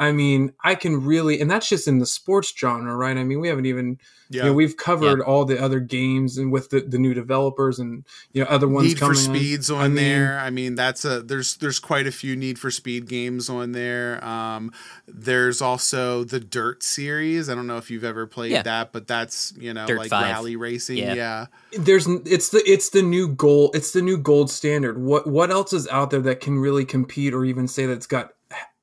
[0.00, 3.18] I mean, I can really, and that's just in the sports genre, right?
[3.18, 3.98] I mean, we haven't even,
[4.30, 4.44] Yeah.
[4.44, 8.04] you know, we've covered all the other games and with the, the new developers and
[8.32, 9.14] you know other ones Need for.
[9.14, 10.38] Speeds on I mean, there.
[10.38, 14.24] I mean, that's a there's there's quite a few Need for Speed games on there.
[14.24, 14.72] Um,
[15.06, 17.50] there's also the Dirt series.
[17.50, 18.62] I don't know if you've ever played Yeah.
[18.62, 20.22] that, but that's you know Dirt like 5.
[20.22, 20.96] rally racing.
[20.96, 21.12] Yeah.
[21.14, 21.46] Yeah.
[21.78, 24.96] There's, it's the, it's the new gold, it's the new gold standard.
[24.98, 28.06] What, what else is out there that can really compete or even say that it's
[28.06, 28.32] got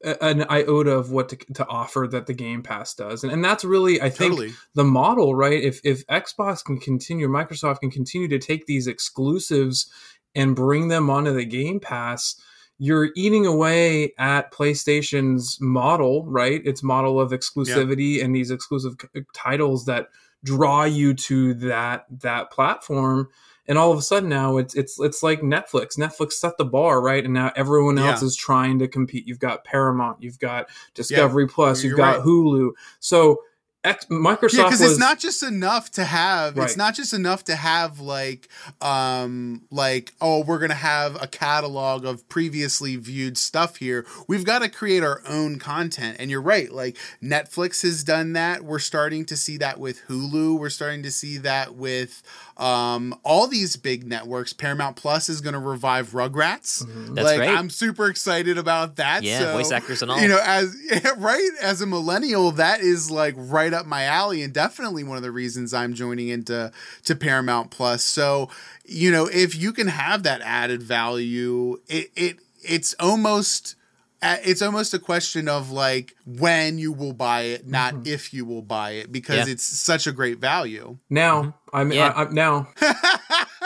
[0.04, 3.66] an iota of what to, to offer that the Game Pass does, and and that's
[3.66, 4.54] really, I think, Totally.
[4.76, 5.62] the model, right?
[5.62, 9.92] If if Xbox can continue, Microsoft can continue to take these exclusives
[10.36, 12.40] and bring them onto the Game Pass,
[12.78, 16.62] you're eating away at PlayStation's model, right?
[16.64, 18.96] Its model of exclusivity and these exclusive
[19.34, 20.10] titles that
[20.44, 23.30] draw you to that that platform.
[23.70, 25.98] And all of a sudden now it's it's it's like Netflix.
[25.98, 27.24] Netflix set the bar, right?
[27.24, 28.28] And now everyone else Yeah.
[28.28, 29.28] is trying to compete.
[29.28, 32.26] You've got Paramount, you've got Discovery Plus, You're you've got right.
[32.26, 32.72] Hulu.
[33.00, 33.42] So
[33.88, 36.58] X, Microsoft Yeah, because it's not just enough to have.
[36.58, 36.66] Right.
[36.66, 38.48] It's not just enough to have like,
[38.82, 44.06] um, like oh, we're gonna have a catalog of previously viewed stuff here.
[44.28, 46.18] We've got to create our own content.
[46.20, 46.72] And you're right.
[46.72, 48.64] Like Netflix has done that.
[48.64, 50.60] We're starting to see that with Hulu.
[50.60, 52.24] We're starting to see that with
[52.58, 54.52] um all these big networks.
[54.54, 56.86] Paramount Plus is gonna revive Rugrats.
[57.14, 57.50] That's like right.
[57.58, 59.24] I'm super excited about that.
[59.24, 60.20] Yeah, So, voice actors and all.
[60.20, 60.76] You know, as
[61.18, 65.24] right as a millennial, that is like right up my alley, and definitely one of
[65.24, 66.72] the reasons I'm joining into
[67.06, 68.04] to Paramount Plus.
[68.04, 68.50] So,
[68.86, 73.76] you know, if you can have that added value, it it it's almost
[74.22, 78.08] Uh, it's almost a question of like when you will buy it, not mm-hmm.
[78.08, 79.54] if you will buy it, because Yeah.
[79.54, 80.98] it's such a great value.
[81.10, 81.54] now.
[81.74, 82.08] I'm, Yeah.
[82.16, 82.70] I, I'm now.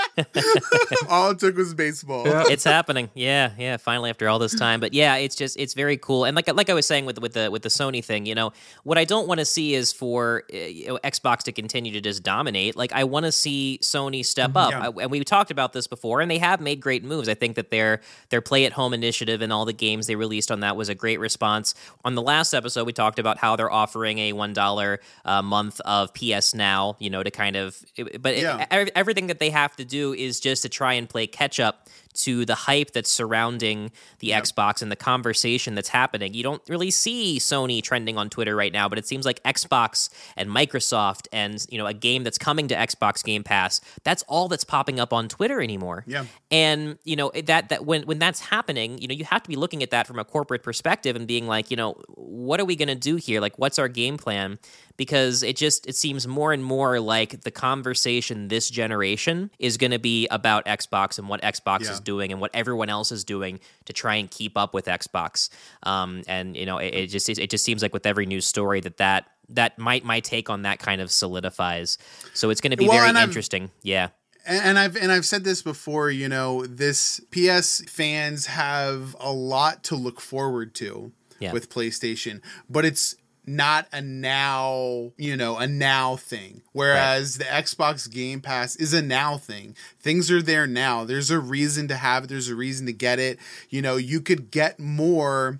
[1.09, 2.25] All it took was baseball.
[2.27, 2.43] Yeah.
[2.49, 3.09] it's happening.
[3.13, 3.77] Yeah, yeah.
[3.77, 6.25] Finally, after all this time, but yeah, it's just it's very cool.
[6.25, 8.53] And like like I was saying with with the with the Sony thing, you know,
[8.83, 12.01] what I don't want to see is for uh, you know, Xbox to continue to
[12.01, 12.75] just dominate.
[12.75, 14.71] Like I want to see Sony step up.
[14.71, 14.87] Yeah.
[14.89, 17.27] I- and we talked about this before, and they have made great moves.
[17.29, 20.51] I think that their their play at home initiative and all the games they released
[20.51, 21.73] on that was a great response.
[22.05, 25.79] On the last episode, we talked about how they're offering a one dollar uh, month
[25.81, 27.77] of PS Now, you know, to kind of,
[28.19, 28.65] but Yeah.
[28.69, 31.87] ev- everything that they have to do is just to try and play catch up
[32.13, 36.33] to the hype that's surrounding the Xbox and the conversation that's happening.
[36.33, 40.09] You don't really see Sony trending on Twitter right now, but it seems like Xbox
[40.35, 44.47] and Microsoft and you know a game that's coming to Xbox Game Pass, that's all
[44.47, 46.03] that's popping up on Twitter anymore.
[46.07, 46.25] Yeah.
[46.49, 49.55] And you know that that when when that's happening, you know you have to be
[49.55, 52.75] looking at that from a corporate perspective and being like, you know, what are we
[52.75, 53.41] going to do here?
[53.41, 54.57] Like what's our game plan?
[54.97, 59.91] Because it just it seems more and more like the conversation this generation is going
[59.91, 61.91] to be about Xbox and what Xbox Yeah.
[61.91, 65.49] is doing and what everyone else is doing to try and keep up with Xbox.
[65.83, 68.79] Um, and you know, it, it just it just seems like with every news story
[68.81, 71.97] that that that might my take on that kind of solidifies.
[72.33, 73.71] So it's going to be Well, very interesting.
[73.81, 74.09] Yeah.
[74.45, 76.09] and, and I've and I've said this before.
[76.11, 81.11] You know, this PS fans have a lot to look forward to
[81.41, 81.51] Yeah.
[81.51, 86.61] with PlayStation, but it's not a now you know a now thing.
[86.73, 89.75] Whereas the xbox game pass is a now thing.
[89.99, 91.03] Things are there now.
[91.03, 92.27] There's a reason to have it.
[92.27, 93.39] There's a reason to get it.
[93.69, 95.59] You know you could get more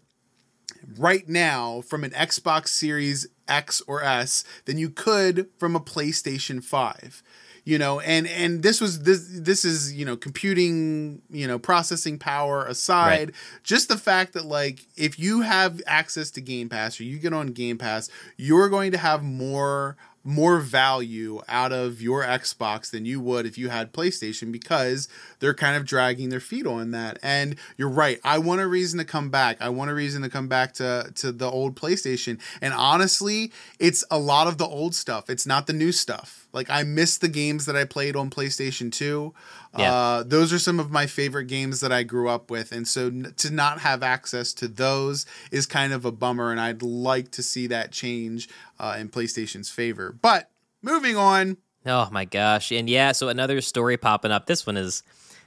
[0.98, 6.64] right now from an Xbox Series X or S than you could from a PlayStation
[6.64, 7.24] 5.
[7.64, 12.18] You know, and and this was this this is, you know, computing, you know, processing
[12.18, 13.36] power aside, Right.
[13.64, 17.34] just the fact that like if you have access to Game Pass or you get
[17.34, 23.06] on Game Pass, you're going to have more more value out of your Xbox than
[23.06, 25.08] you would if you had PlayStation because
[25.42, 27.20] they're kind of dragging their feet on that.
[27.22, 28.20] And you're right.
[28.24, 29.58] I want a reason to come back.
[29.60, 32.40] I want a reason to come back to to the old PlayStation.
[32.62, 35.30] And honestly, it's a lot of the old stuff.
[35.30, 36.48] It's not the new stuff.
[36.54, 39.34] Like I miss the games that I played on PlayStation 2.
[39.78, 39.94] Yeah.
[39.94, 43.08] Uh, those are some of my favorite games that I grew up with, and so
[43.08, 46.52] n- to not have access to those is kind of a bummer.
[46.52, 48.50] And I'd like to see that change
[48.80, 50.16] uh, in PlayStation's favor.
[50.22, 50.50] But
[50.82, 52.72] moving on, Oh my gosh.
[52.72, 54.46] And yeah, so another story popping up.
[54.46, 55.02] This one is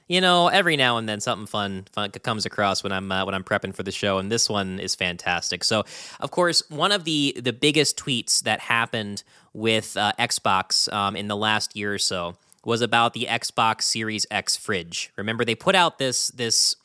[0.08, 3.34] you know, every now and then something fun, fun comes across when I'm uh, when
[3.34, 5.64] I'm prepping for the show, and this one is fantastic.
[5.64, 5.84] So,
[6.20, 11.28] of course, one of the the biggest tweets that happened with uh, Xbox um, in
[11.28, 15.10] the last year or so was about the Xbox Series X fridge.
[15.16, 16.76] Remember, they put out this this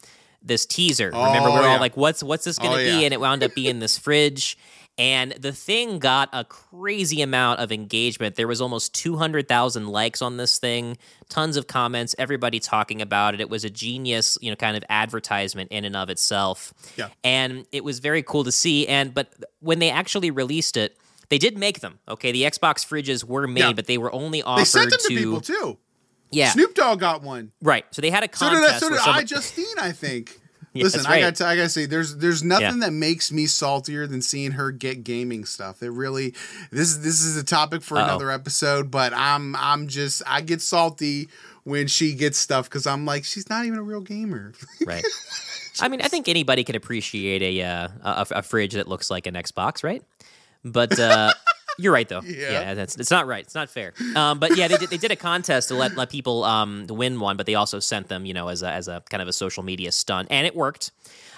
[0.41, 1.07] this teaser.
[1.07, 1.67] Remember, Oh, we're yeah.
[1.73, 3.05] all like, "What's what's this going to Oh, be?" yeah.
[3.05, 4.57] And it wound up being this fridge.
[4.99, 8.35] And the thing got a crazy amount of engagement.
[8.35, 10.97] There was almost 200,000 likes on this thing,
[11.29, 13.39] tons of comments, everybody talking about it.
[13.39, 16.73] It was a genius, you know, kind of advertisement in and of itself.
[16.97, 17.07] Yeah.
[17.23, 18.87] And it was very cool to see.
[18.87, 20.97] And but when they actually released it,
[21.29, 21.99] they did make them.
[22.07, 23.73] Okay, the Xbox fridges were made, Yeah.
[23.73, 25.77] but they were only They offered sent them to, to people too.
[26.31, 27.51] yeah, Snoop Dogg got one.
[27.61, 27.85] right.
[27.91, 28.79] So they had a So did, contest.
[28.81, 30.39] so did I Justine, I think.
[30.73, 33.47] Yeah, Listen, that's I got to, I gotta say, there's there's nothing that makes me
[33.47, 35.81] saltier than seeing her get gaming stuff.
[35.81, 36.35] It really
[36.71, 38.03] this this is a topic for Uh-oh.
[38.03, 41.27] another episode, but I'm I'm just I get salty
[41.63, 44.53] when she gets stuff because I'm like she's not even a real gamer.
[44.85, 45.03] right.
[45.79, 49.25] I mean, I think anybody can appreciate a, uh, a a fridge that looks like
[49.25, 50.03] an Xbox, right?
[50.63, 51.33] But uh,
[51.79, 52.21] you're right, though.
[52.21, 52.73] Yeah.
[52.73, 53.43] that's it's not right.
[53.43, 53.93] It's not fair.
[54.15, 57.19] Um, but yeah, they did, they did a contest to let let people um, win
[57.19, 59.33] one, but they also sent them, you know, as a, as a kind of a
[59.33, 60.91] social media stunt, and it worked.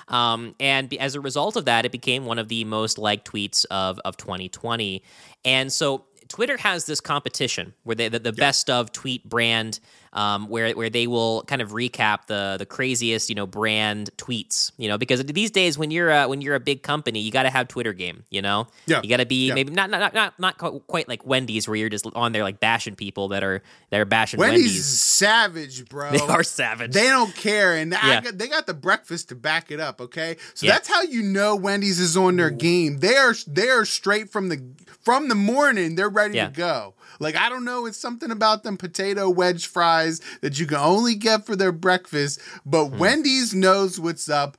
[0.08, 3.32] Um, and be, as a result of that, it became one of the most liked
[3.32, 5.04] tweets of of 2020.
[5.46, 9.80] And so Twitter has this competition where they the, the best of tweet brand,
[10.14, 14.72] um, where where they will kind of recap the the craziest you know brand tweets.
[14.78, 17.44] You know, because these days when you're a, when you're a big company, you got
[17.44, 18.24] to have Twitter game.
[18.30, 19.02] You know, Yeah.
[19.04, 19.54] you got to be Yeah.
[19.54, 20.58] maybe not not not not
[20.88, 24.06] quite like Wendy's where you're just on there like bashing people that are that are
[24.06, 24.86] bashing Wendy's Wendy's.
[24.86, 26.12] savage, bro.
[26.12, 26.92] They are savage.
[26.94, 28.22] They don't care, and I Yeah.
[28.22, 30.02] got, they got the breakfast to back it up.
[30.02, 30.74] Okay, so Yeah.
[30.74, 33.00] that's how you know Wendy's is on their game.
[33.00, 34.62] They are they are straight from the
[35.02, 35.96] from the morning.
[35.96, 36.48] They're ready Yeah.
[36.48, 36.94] to go.
[37.22, 41.16] Like I don't know, it's something about them potato wedge fries that you can only
[41.16, 42.40] get for their breakfast.
[42.66, 42.98] But Hmm.
[42.98, 44.58] Wendy's knows what's up.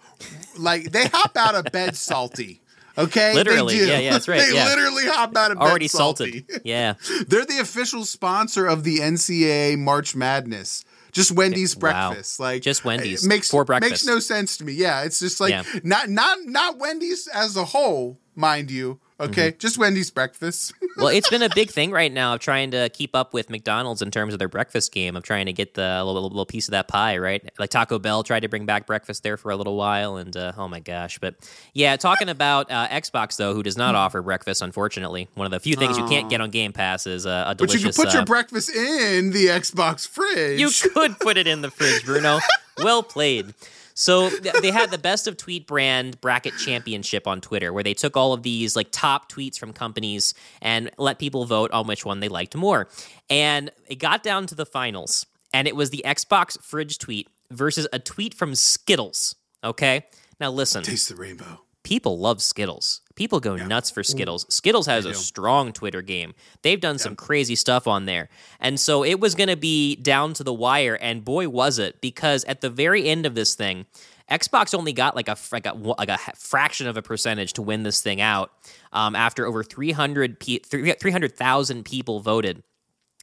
[0.56, 2.60] Like they hop out of bed salty.
[2.98, 3.78] Okay, Literally.
[3.78, 3.90] They do.
[3.90, 4.66] Yeah, yeah, that's right, they yeah.
[4.66, 6.44] literally hop out of bed already salty.
[6.46, 6.60] salted.
[6.64, 6.94] Yeah.
[7.26, 10.84] They're the official sponsor of the NCAA March Madness.
[11.10, 12.10] Just Wendy's Wow.
[12.10, 14.72] breakfast, like Just Wendy's it makes for breakfast makes no sense to me.
[14.72, 15.62] Yeah, it's just like Yeah.
[15.82, 18.98] not not not Wendy's as a whole, mind you.
[19.22, 19.58] Okay, Mm-hmm.
[19.58, 20.72] just Wendy's breakfast.
[20.96, 24.02] well, it's been a big thing right now of trying to keep up with McDonald's
[24.02, 26.72] in terms of their breakfast game, of trying to get the little, little piece of
[26.72, 27.42] that pie, right?
[27.58, 30.52] Like Taco Bell tried to bring back breakfast there for a little while, and uh,
[30.58, 31.18] oh my gosh.
[31.18, 31.36] But
[31.72, 35.28] yeah, talking about uh, Xbox, though, who does not offer breakfast, unfortunately.
[35.34, 37.72] One of the few things you can't get on Game Pass is uh, a but
[37.72, 37.96] you delicious.
[37.96, 40.58] can put your uh, breakfast in the Xbox fridge.
[40.58, 42.40] you could put it in the fridge, Bruno.
[42.78, 43.54] well played.
[43.94, 48.16] So they had the best of tweet brand bracket championship on Twitter, where they took
[48.16, 52.20] all of these like top tweets from companies and let people vote on which one
[52.20, 52.88] they liked more.
[53.28, 57.86] And it got down to the finals, and it was the Xbox fridge tweet versus
[57.92, 59.34] a tweet from Skittles.
[59.64, 60.04] Okay,
[60.40, 61.60] now listen Taste the rainbow.
[61.82, 63.00] People love Skittles.
[63.14, 64.46] People go nuts for Skittles.
[64.48, 66.34] Skittles has a strong Twitter game.
[66.62, 68.28] They've done some crazy stuff on there.
[68.58, 72.00] And so it was going to be down to the wire and boy was it
[72.00, 73.86] because at the very end of this thing,
[74.30, 77.82] Xbox only got like a like a, like a fraction of a percentage to win
[77.82, 78.50] this thing out
[78.92, 82.62] um, after over 300 pe- 300,000 people voted.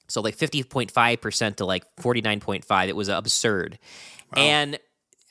[0.08, 2.88] So like 50.5% to like 49.5.
[2.88, 3.80] It was absurd.
[4.36, 4.80] And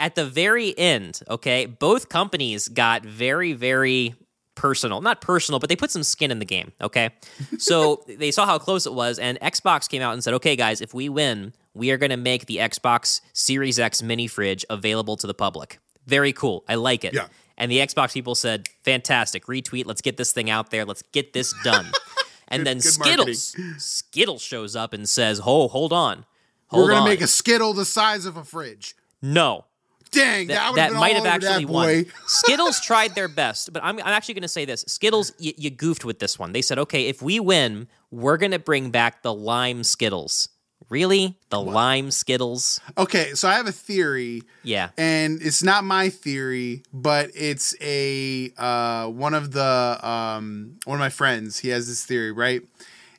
[0.01, 4.14] at the very end, okay, both companies got very, very
[4.55, 5.01] personal.
[5.01, 7.11] Not personal, but they put some skin in the game, okay?
[7.59, 10.80] So they saw how close it was, and Xbox came out and said, okay, guys,
[10.80, 15.16] if we win, we are going to make the Xbox Series X mini fridge available
[15.16, 15.78] to the public.
[16.07, 16.64] Very cool.
[16.68, 17.14] I like it.
[17.14, 17.26] Yeah.
[17.57, 21.32] And the Xbox people said, fantastic, retweet, let's get this thing out there, let's get
[21.32, 21.86] this done.
[22.51, 23.34] And then good marketing.
[23.34, 26.24] Skittles, Skittles shows up and says, oh, hold on.
[26.68, 28.94] Hold We're gonna make a Skittle the size of a fridge.
[29.20, 29.66] no,
[30.11, 32.06] Dang, that, that, that might have actually won.
[32.26, 35.70] Skittles tried their best, but I'm, I'm actually going to say this: Skittles, y- you
[35.70, 36.52] goofed with this one.
[36.52, 40.48] They said, "Okay, if we win, we're going to bring back the lime Skittles."
[40.90, 42.80] Really, the lime Skittles?
[42.96, 44.42] Okay, so I have a theory.
[44.62, 44.88] Yeah.
[44.96, 51.00] and it's not my theory, but it's a uh, one of the um, one of
[51.00, 51.59] my friends.
[51.59, 52.62] He has this theory, right?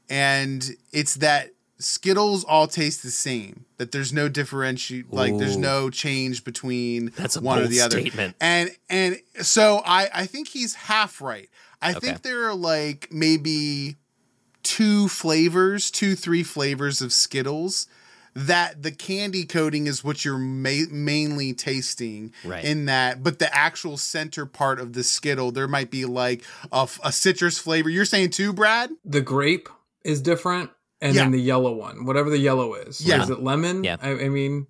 [0.10, 3.66] And it's that Skittles all taste the same.
[3.78, 7.82] That there's no differentiate, like there's no change between That's a one or bold the
[7.82, 8.00] other.
[8.00, 8.36] statement.
[8.42, 11.50] And and so I I think he's half right.
[11.82, 12.00] I Okay.
[12.02, 13.96] think there are like maybe
[14.64, 17.88] two flavors, two three flavors of Skittles
[18.36, 22.64] that the candy coating is what you're ma- mainly tasting Right.
[22.64, 26.82] in that but the actual center part of the skittle there might be like a,
[26.82, 29.68] f- a citrus flavor you're saying too brad The grape
[30.04, 30.70] is different,
[31.02, 31.24] and Yeah.
[31.24, 33.02] then the yellow one, whatever the yellow is.
[33.02, 33.24] Yeah.
[33.24, 33.84] Is it lemon?
[33.84, 33.98] Yeah.
[34.02, 34.68] I, I mean,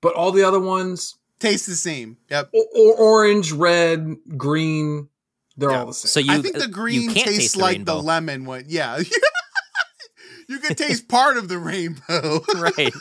[0.00, 5.08] but all the other ones, taste the same yep or, or orange, red, green,
[5.56, 5.80] they're Yeah.
[5.80, 6.08] all the same.
[6.08, 7.96] So you, i think uh, the green can't tastes taste the like rainbow.
[7.96, 8.98] the lemon one yeah
[10.48, 12.92] you can taste part of the rainbow right?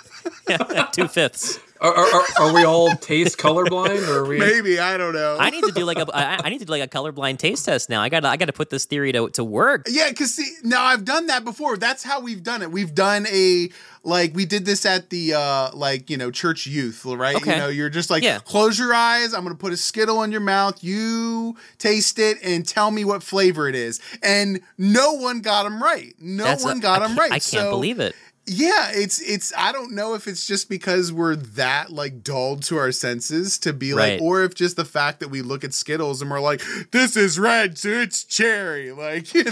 [0.93, 1.59] two fifths.
[1.82, 4.39] Are, are, are we all taste colorblind, or are we?
[4.39, 5.38] Maybe I don't know.
[5.39, 7.65] I need to do like a I, I need to do like a colorblind taste
[7.65, 8.01] test now.
[8.01, 9.88] I got to I got to put this theory to to work.
[9.89, 11.78] Yeah, because see, now I've done that before.
[11.78, 12.71] That's how we've done it.
[12.71, 13.69] We've done a
[14.03, 17.36] like we did this at the uh like you know church youth, right?
[17.36, 17.51] Okay.
[17.53, 18.39] You know, you're just like Yeah.
[18.39, 19.34] close your eyes.
[19.34, 20.84] I'm gonna put a skittle in your mouth.
[20.84, 23.99] You taste it and tell me what flavor it is.
[24.23, 26.15] And no one got them right.
[26.19, 27.32] No That's a- one got I them right.
[27.32, 28.15] I can't So, believe it.
[28.50, 32.78] Yeah, it's it's I don't know if it's just because we're that like dulled to
[32.78, 34.14] our senses to be Right.
[34.14, 37.18] like or if just the fact that we look at Skittles and we're like this
[37.18, 39.52] is red so it's cherry like you know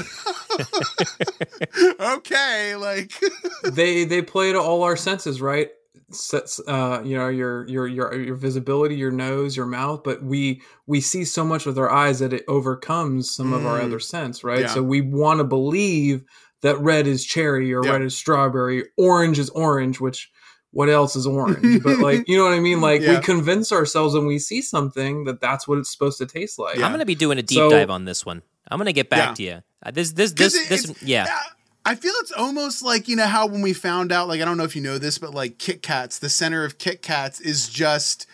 [2.00, 3.12] okay like
[3.64, 5.70] they they play to all our senses, right?
[6.12, 10.62] Sets, uh, you know, your your your your visibility, your nose, your mouth, but we
[10.86, 13.86] we see so much with our eyes that it overcomes some of our Mm.
[13.86, 14.62] other sense, right?
[14.62, 14.68] Yeah.
[14.68, 16.24] So we want to believe
[16.62, 17.92] that red is cherry or Yeah.
[17.94, 20.32] red is strawberry, orange is orange, which
[20.72, 21.82] what else is orange?
[21.84, 22.82] but like, you know what I mean?
[22.82, 23.16] Like Yeah.
[23.20, 26.78] we convince ourselves when we see something that that's what it's supposed to taste like.
[26.78, 26.86] Yeah.
[26.86, 28.42] I'm going to be doing a deep So- dive on this one.
[28.70, 29.34] I'm going to get back Yeah.
[29.36, 29.64] to you.
[29.86, 31.28] Uh, this this 'Cause this it- this it's- yeah.
[31.88, 34.58] I feel it's almost like you know how when we found out like I don't
[34.58, 37.70] know if you know this but like Kit Kats the center of Kit Kats is
[37.70, 38.26] just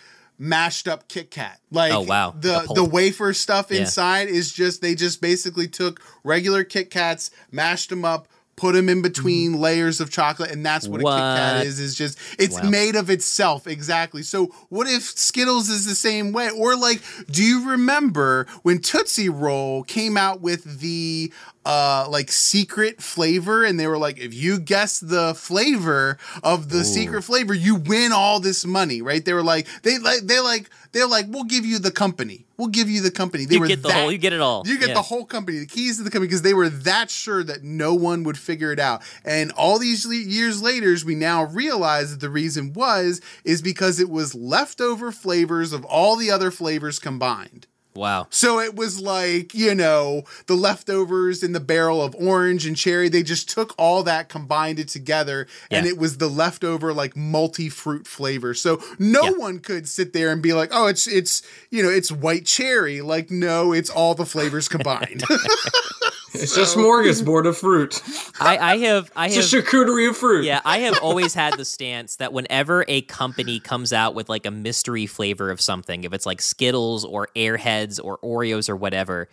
[0.41, 2.31] mashed up Kit Kat like Oh, wow.
[2.31, 3.81] the The the, wafer stuff Yeah.
[3.81, 8.89] inside is just they just basically took regular Kit Kats mashed them up put them
[8.89, 9.03] in mm-hmm.
[9.03, 12.69] between layers of chocolate and that's what, a Kit Kat is is just it's Wow.
[12.71, 17.43] made of itself exactly so what if Skittles is the same way or like do
[17.43, 21.31] you remember when Tootsie Roll came out with the
[21.65, 26.83] uh like secret flavor and they were like if you guess the flavor of the
[26.83, 30.69] secret flavor you win all this money right they were like they like they like
[30.91, 33.67] they're like we'll give you the company we'll give you the company they You were
[33.67, 34.63] get the that, whole you get it all.
[34.65, 34.93] you get Yeah.
[34.95, 37.93] the whole company, the keys to the company, because they were that sure that no
[37.95, 39.01] one would figure it out.
[39.25, 43.99] And all these le- years later, we now realize that the reason was is because
[43.99, 47.65] it was leftover flavors of all the other flavors combined.
[47.93, 48.27] Wow.
[48.29, 53.09] So it was like, you know, the leftovers in the barrel of orange and cherry.
[53.09, 57.67] They just took all that, combined it together, and it was the leftover like multi
[57.69, 58.53] fruit flavor.
[58.53, 59.31] So no Yeah.
[59.31, 63.01] one could sit there and be like, oh, it's it's you know, it's white cherry.
[63.01, 65.23] Like, no, it's all the flavors combined.
[66.33, 68.01] It's just smorgasbord of fruit.
[68.39, 70.45] I, I have I It's have a charcuterie of fruit.
[70.45, 74.45] Yeah, I have always had the stance that whenever a company comes out with like
[74.45, 79.27] a mystery flavor of something, if it's like Skittles or Airheads or Oreos or whatever,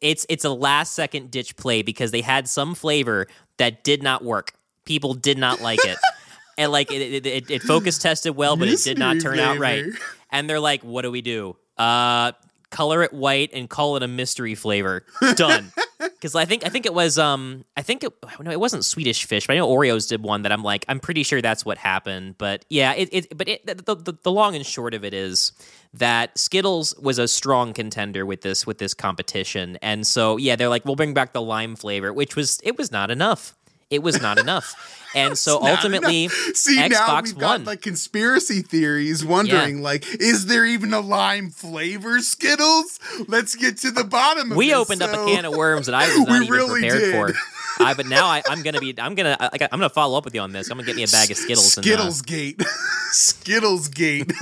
[0.00, 3.26] it's it's a last second ditch play because they had some flavor
[3.58, 4.52] that did not work.
[4.84, 5.98] People did not like it.
[6.56, 9.86] And like it, it, it, focus tested well, but it did not turn out right.
[10.30, 11.56] And they're like, "What do we do?
[11.76, 12.30] Uh,
[12.74, 15.04] color it white and call it a mystery flavor.
[15.36, 18.84] Done." Because I think I think it was um I think it no it wasn't
[18.84, 21.64] Swedish Fish, but I know Oreos did one that I'm like I'm pretty sure that's
[21.64, 22.36] what happened.
[22.38, 25.52] But yeah, it, it but it, the, the the long and short of it is
[25.94, 30.68] that Skittles was a strong contender with this with this competition, and so yeah, they're
[30.70, 33.54] like we'll bring back the lime flavor, which was it was not enough.
[33.94, 34.74] It was not enough,
[35.14, 37.42] and so ultimately, see now Xbox we've won.
[37.42, 43.78] got like conspiracy theories wondering like is there even a lime flavor skittles let's get
[43.78, 44.76] to the bottom of we this.
[44.76, 47.12] opened up a can of worms that I was not even really prepared did.
[47.12, 47.38] for.
[47.80, 48.94] I, but now I, I'm gonna be.
[48.98, 49.36] I'm gonna.
[49.40, 50.70] I, I'm gonna follow up with you on this.
[50.70, 51.76] I'm gonna get me a bag of Skittles.
[51.76, 52.62] And, uh, Skittles gate
[53.10, 54.32] Skittles gate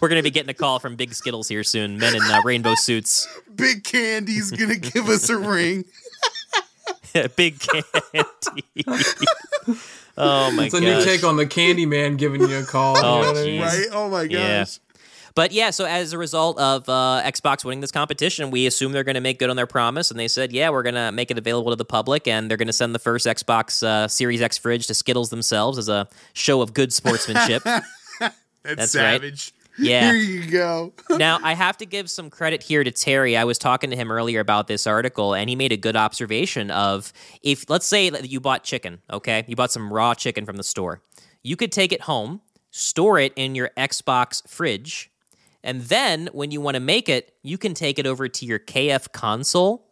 [0.00, 1.98] we're gonna be getting a call from Big Skittles here soon.
[1.98, 3.26] Men in uh, rainbow suits.
[3.54, 5.84] Big Candy's gonna give us a ring
[7.36, 7.84] Big candy.
[10.16, 10.64] oh my god.
[10.64, 10.80] It's a gosh.
[10.80, 12.96] new take on the Candyman giving you a call.
[12.96, 13.60] you Oh, know I mean?
[13.60, 14.64] right oh my gosh Yeah.
[15.34, 19.02] But yeah, so as a result of uh, Xbox winning this competition, we assume they're
[19.02, 21.30] going to make good on their promise, and they said, "Yeah, we're going to make
[21.30, 24.42] it available to the public, and they're going to send the first Xbox uh, Series
[24.42, 27.62] X fridge to Skittles themselves as a show of good sportsmanship."
[28.20, 29.52] that's, That's right.
[29.78, 30.12] Yeah.
[30.12, 33.36] here you go now, I have to give some credit here to Terry.
[33.36, 36.70] I was talking to him earlier about this article, and he made a good observation
[36.70, 37.12] of
[37.42, 39.44] if, let's say, that you bought chicken, okay?
[39.46, 41.02] You bought some raw chicken from the store.
[41.42, 45.10] You could take it home, store it in your Xbox fridge,
[45.64, 48.58] and then when you want to make it, you can take it over to your
[48.58, 49.86] KF console,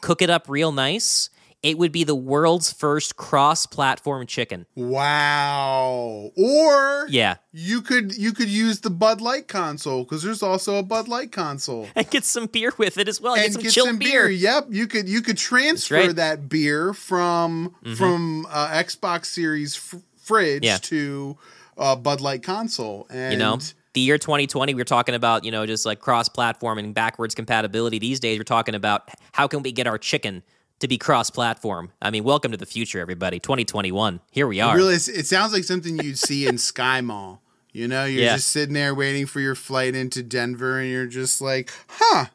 [0.00, 1.30] cook it up real nice.
[1.64, 4.66] It would be the world's first cross platform chicken.
[4.76, 7.36] wow or Yeah.
[7.52, 11.32] you could you could use the Bud Light console because there's also a Bud Light
[11.32, 13.34] console And get some beer with it as well.
[13.36, 14.28] Get and some get chilled some beer.
[14.28, 14.30] beer.
[14.30, 16.06] Yep, you could you could transfer right.
[16.08, 16.16] Mm-hmm.
[16.16, 20.76] that beer from from uh, Xbox Series f- fridge Yeah.
[20.82, 21.36] to
[21.78, 23.06] uh, Bud Light console.
[23.10, 23.58] And you know
[23.94, 27.34] the year 2020 we we're talking about you know just like cross platform and backwards
[27.34, 30.42] compatibility these days we're talking about how can we get our chicken
[30.80, 34.76] to be cross platform i mean welcome to the future everybody 2021 here we are
[34.76, 37.40] really, it sounds like something you'd see in Sky Mall.
[37.72, 38.36] You know, you're Yeah.
[38.36, 42.26] just sitting there waiting for your flight into Denver, and you're just like, huh.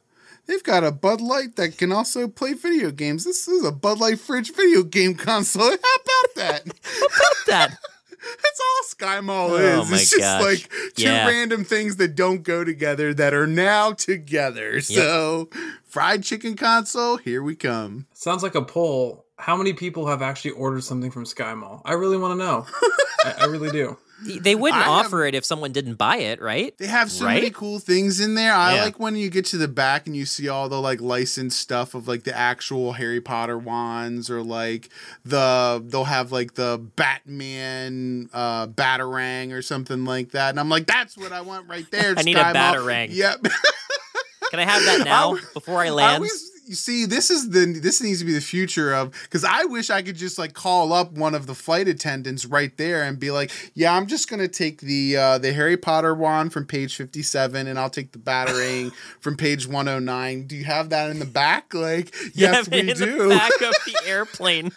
[0.47, 3.23] They've got a Bud Light that can also play video games.
[3.23, 5.63] This is a Bud Light fridge video game console.
[5.63, 6.63] How about that?
[6.83, 7.77] How about that.
[8.21, 9.89] That's all Sky Mall Oh is.
[9.89, 10.41] my it's just gosh.
[10.43, 11.27] like two Yeah.
[11.27, 14.81] random things that don't go together that are now together.
[14.81, 15.49] So,
[15.85, 18.07] fried chicken console, here we come.
[18.13, 19.25] Sounds like a poll.
[19.37, 21.81] How many people have actually ordered something from Sky Mall?
[21.85, 22.65] I really want to know.
[23.25, 23.97] I, I really do.
[24.21, 26.77] They wouldn't I have- offer it if someone didn't buy it, right?
[26.77, 28.53] They have so many cool things in there.
[28.53, 28.83] I Yeah.
[28.83, 31.95] like when you get to the back and you see all the like licensed stuff
[31.95, 34.89] of like the actual Harry Potter wands or like
[35.23, 40.49] the they'll have like the Batman uh batarang or something like that.
[40.49, 42.13] And I'm like, that's what I want right there.
[42.17, 43.07] I need a Sky Mall." Batarang.
[43.11, 43.43] Yep.
[44.51, 46.23] Can I have that now I- before I I land?
[46.69, 49.89] You see, this is the this needs to be the future of because I wish
[49.89, 53.31] I could just like call up one of the flight attendants right there and be
[53.31, 57.65] like, "Yeah, I'm just gonna take the uh, the Harry Potter wand from page 57,
[57.65, 60.43] and I'll take the batarang from page 109.
[60.45, 61.73] Do you have that in the back?
[61.73, 63.23] Like, yes, we in do.
[63.23, 64.71] the back of the airplane.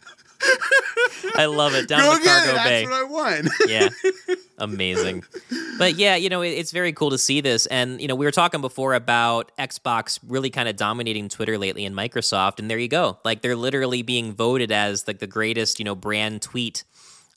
[1.37, 1.89] I love it.
[1.89, 2.55] Down Go the cargo it.
[2.55, 2.85] That's bay.
[2.85, 3.49] what I want.
[3.69, 3.89] yeah
[4.59, 5.25] amazing
[5.79, 8.25] but yeah you know it, it's very cool to see this and you know we
[8.25, 12.79] were talking before about xbox really kind of dominating twitter lately and microsoft and there
[12.79, 16.85] you go like they're literally being voted as like the greatest you know brand tweet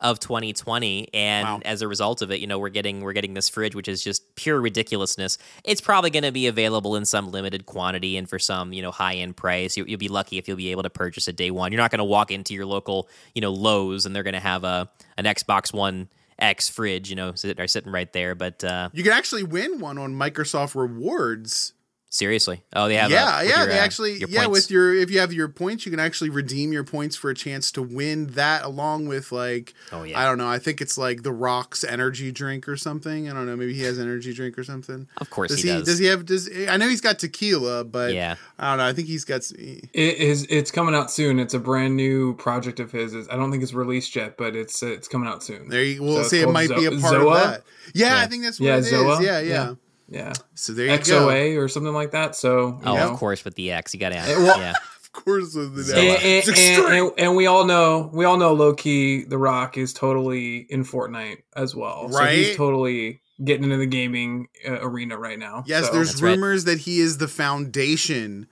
[0.02, 1.62] of 2020 and Wow.
[1.64, 4.04] as a result of it you know we're getting we're getting this fridge which is
[4.04, 8.38] just pure ridiculousness it's probably going to be available in some limited quantity and for
[8.38, 10.90] some you know high end price you, you'll be lucky if you'll be able to
[10.90, 14.06] purchase it day one you're not going to walk into your local you know lowes
[14.06, 17.92] and they're going to have a an xbox one x fridge you know are sitting
[17.92, 21.72] right there but uh You can actually win one on Microsoft Rewards.
[22.16, 23.58] Seriously oh they have yeah, with yeah.
[23.58, 24.50] your, they uh, actually, yeah, points.
[24.52, 27.36] with your if you have your points, you can actually redeem your points for a
[27.36, 30.20] chance to win that, along with like, Oh, yeah.
[30.20, 30.48] I don't know.
[30.48, 33.30] I think it's like the Rock's energy drink or something.
[33.30, 33.56] I don't know.
[33.56, 35.08] Maybe he has energy drink or something.
[35.18, 35.76] of course Does he, he?
[35.76, 36.26] does Does he have?
[36.26, 38.36] Does I know he's got tequila, but Yeah.
[38.58, 38.86] I don't know.
[38.86, 39.42] I think he's got.
[39.52, 40.48] It is.
[40.50, 41.40] It's coming out soon.
[41.40, 43.14] It's a brand new project of his.
[43.14, 45.68] It's- I don't think it's released yet, but it's it's coming out soon.
[45.70, 46.02] There you.
[46.02, 47.28] We'll it's say it called might be a part Zoa?
[47.28, 47.64] of that.
[47.94, 48.22] Yeah, Yeah.
[48.22, 48.92] I think that's what Yeah, it is.
[48.94, 49.22] Zoa?
[49.22, 49.74] Yeah, yeah, Yeah.
[50.08, 51.28] Yeah, So there you go.
[51.28, 52.36] XOA or something like that.
[52.36, 53.12] So oh know.
[53.12, 54.74] of course with the x you gotta add Eh, well- yeah
[55.16, 56.18] Of course, with the Zoa.
[56.18, 59.78] and, and, and, and, and we all know we all know low key the rock
[59.78, 62.34] is totally in fortnite as well so Right?
[62.38, 66.32] he's totally getting into the gaming uh, arena right now Yes, So- there's That's right.
[66.32, 68.48] rumors that he is the foundation,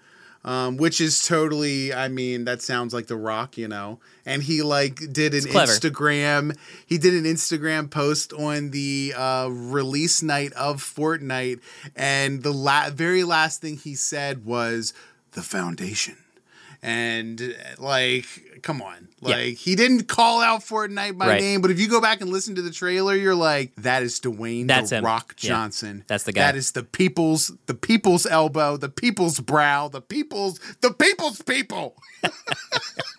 [0.46, 1.94] um, which is totally.
[1.94, 4.00] I mean, that sounds like The Rock, you know.
[4.26, 6.58] And he like did an Instagram.
[6.86, 11.60] He did an Instagram post on the uh, release night of Fortnite,
[11.96, 14.94] and the la- very last thing he said was
[15.32, 16.18] the foundation.
[16.86, 18.26] And uh, like,
[18.62, 19.38] come on, Yeah.
[19.38, 21.42] like he didn't call out Fortnite by Right.
[21.42, 24.20] name, but if you go back and listen to the trailer, you're like, that is
[24.20, 25.06] Dwayne That's the him.
[25.06, 25.48] Rock Yeah.
[25.50, 26.04] Johnson.
[26.08, 26.42] That's the guy.
[26.42, 31.96] That is the people's the people's elbow, the people's brow, the people's the people's people.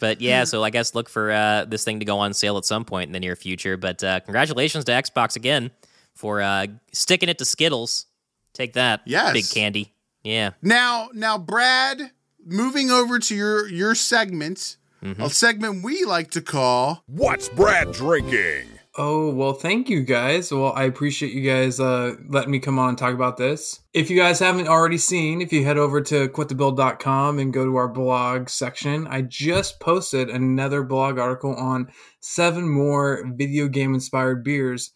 [0.01, 2.67] But yeah, so I guess look for uh, this thing to go on sale at
[2.67, 3.77] some point in the near future.
[3.79, 5.71] But uh, congratulations to Xbox again
[6.15, 8.07] for uh, sticking it to Skittles.
[8.53, 9.33] Take that, Yes.
[9.33, 9.95] big candy.
[10.23, 12.11] Yeah, Now, now, Brad,
[12.45, 15.21] moving over to your your segment, Mm-hmm.
[15.21, 18.69] a segment we like to call What's Brad drinking?
[18.97, 20.51] Oh, well, thank you guys.
[20.51, 23.81] Well, I appreciate you guys uh, letting me come on and talk about this.
[23.93, 27.77] If you guys haven't already seen, if you head over to quitthebuild.com and go to
[27.77, 31.89] our blog section, I just posted another blog article on
[32.21, 34.93] seven more video game inspired beers.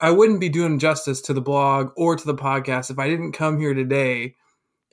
[0.00, 3.32] I wouldn't be doing justice to the blog or to the podcast if I didn't
[3.32, 4.34] come here today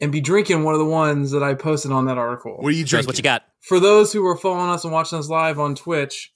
[0.02, 2.72] and be drinking one of the ones that I posted on that article what are
[2.72, 3.08] you drinking?
[3.08, 3.44] what you got.
[3.62, 6.32] for those who are following us and watching us live on Twitch,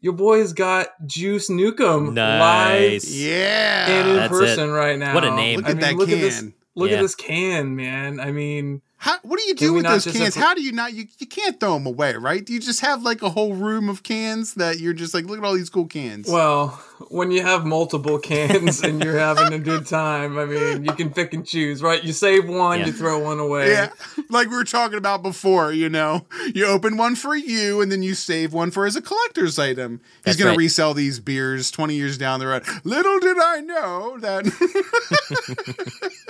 [0.00, 3.04] your boy's got Juice Nukem Nice.
[3.04, 3.88] live Yeah.
[3.88, 4.72] and in That's person it.
[4.72, 5.14] right now.
[5.14, 5.58] What a name.
[5.58, 6.54] Look I at mean, that look At this, can.
[6.74, 6.96] look Yeah.
[6.96, 8.18] at this can, man.
[8.20, 10.36] I mean, How, what do you do we with those cans?
[10.36, 12.44] appro- How do you not you, you can't throw them away, right?
[12.46, 15.38] Do you just have like a whole room of cans that you're just like look
[15.38, 16.28] at all these cool cans?
[16.28, 16.68] well,
[17.08, 21.10] when you have multiple cans and you're having a good time, I mean, you can
[21.10, 22.00] pick and choose, right?
[22.04, 22.86] You save one, Yeah.
[22.86, 23.70] you throw one away.
[23.72, 23.88] Yeah,
[24.30, 26.24] like we were talking about before, you know,
[26.54, 30.00] you open one for you and then you save one for as a collector's item.
[30.18, 30.54] He's That's going right.
[30.54, 32.62] to resell these beers 20 years down the road.
[32.84, 34.44] Little did I know that.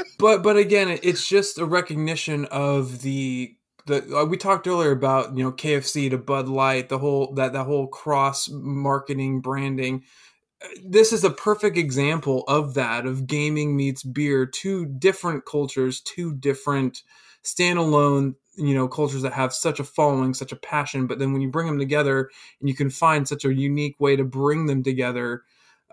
[0.19, 3.57] but but again it's just a recognition of the
[3.87, 7.53] the uh, we talked earlier about you know KFC to Bud Light the whole that
[7.53, 10.05] that whole cross marketing branding.
[10.85, 16.35] This is a perfect example of that of gaming meets beer two different cultures two
[16.35, 17.03] different
[17.43, 21.43] standalone you know cultures that have such a following such a passion but then when
[21.43, 24.83] you bring them together and you can find such a unique way to bring them
[24.83, 25.43] together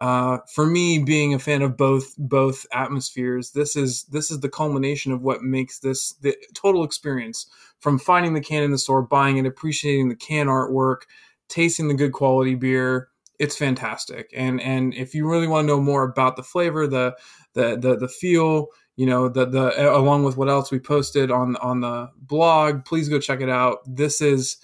[0.01, 4.49] uh, for me, being a fan of both both atmospheres, this is this is the
[4.49, 7.47] culmination of what makes this the total experience.
[7.79, 11.03] From finding the can in the store, buying it, appreciating the can artwork,
[11.47, 14.29] tasting the good quality beer, it's fantastic.
[14.35, 17.15] And and if you really want to know more about the flavor, the
[17.53, 21.55] the the, the feel, you know, the the along with what else we posted on
[21.57, 23.79] on the blog, please go check it out.
[23.85, 24.57] This is,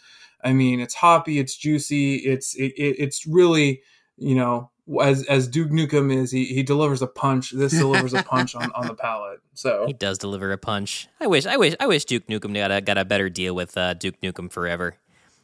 [0.43, 3.81] I mean, it's hoppy, it's juicy, it's it, it's really,
[4.17, 4.71] you know,
[5.01, 7.51] as as Duke Nukem is, he, he delivers a punch.
[7.51, 9.39] This delivers a punch on, on the palate.
[9.53, 11.07] So he does deliver a punch.
[11.19, 13.77] I wish I wish I wish Duke Nukem got a got a better deal with
[13.77, 14.97] uh, Duke Nukem Forever.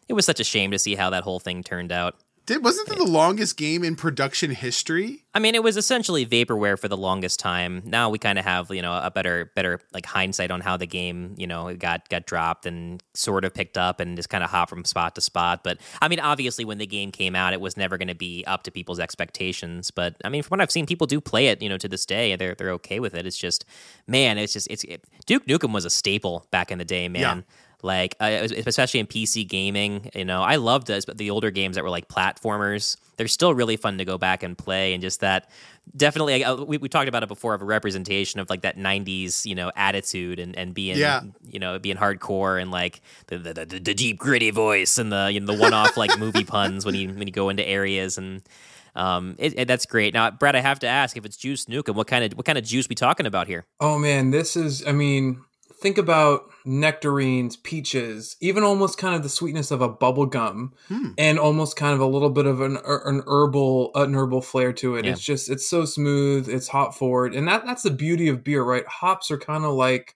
[0.08, 2.16] It was such a shame to see how that whole thing turned out.
[2.52, 5.24] Did wasn't that the longest game in production history?
[5.34, 7.82] I mean, it was essentially vaporware for the longest time.
[7.86, 10.86] Now we kind of have you know a better better like hindsight on how the
[10.86, 14.50] game you know got got dropped and sort of picked up and just kind of
[14.50, 15.64] hop from spot to spot.
[15.64, 18.44] But I mean, obviously when the game came out, it was never going to be
[18.46, 19.90] up to people's expectations.
[19.90, 22.06] But I mean, from what I've seen, people do play it you know to this
[22.06, 22.36] day.
[22.36, 23.26] They're they're okay with it.
[23.26, 23.64] It's just
[24.08, 27.46] man, it's just it's it, Duke Nukem was a staple back in the day, man.
[27.48, 30.10] Yeah like uh, especially in PC gaming.
[30.14, 32.98] You know, I loved the, the older games that were like platformers.
[33.18, 35.50] They're still really fun to go back and play, and just that
[35.96, 39.46] definitely uh, we, we talked about it before of a representation of like that 90s
[39.46, 41.22] you know attitude and, and being yeah.
[41.44, 45.32] you know being hardcore and like the, the, the, the deep gritty voice and the
[45.32, 48.42] you know the one-off like movie puns when you when you go into areas and
[48.96, 50.14] um, it, it, that's great.
[50.14, 52.58] Now, Brad, I have to ask if it's Juice Nukem, what kind of what kind
[52.58, 53.66] of juice we talking about here?
[53.80, 54.86] Oh man, this is.
[54.86, 55.42] I mean,
[55.74, 61.10] think about nectarines, peaches, even almost kind of the sweetness of a bubble gum, hmm.
[61.18, 64.96] and almost kind of a little bit of an an herbal an herbal flair to
[64.96, 65.06] it.
[65.06, 65.12] Yeah.
[65.12, 68.64] It's just it's so smooth, it's hop forward, and that that's the beauty of beer,
[68.64, 68.88] right?
[68.88, 70.16] Hops are kind of like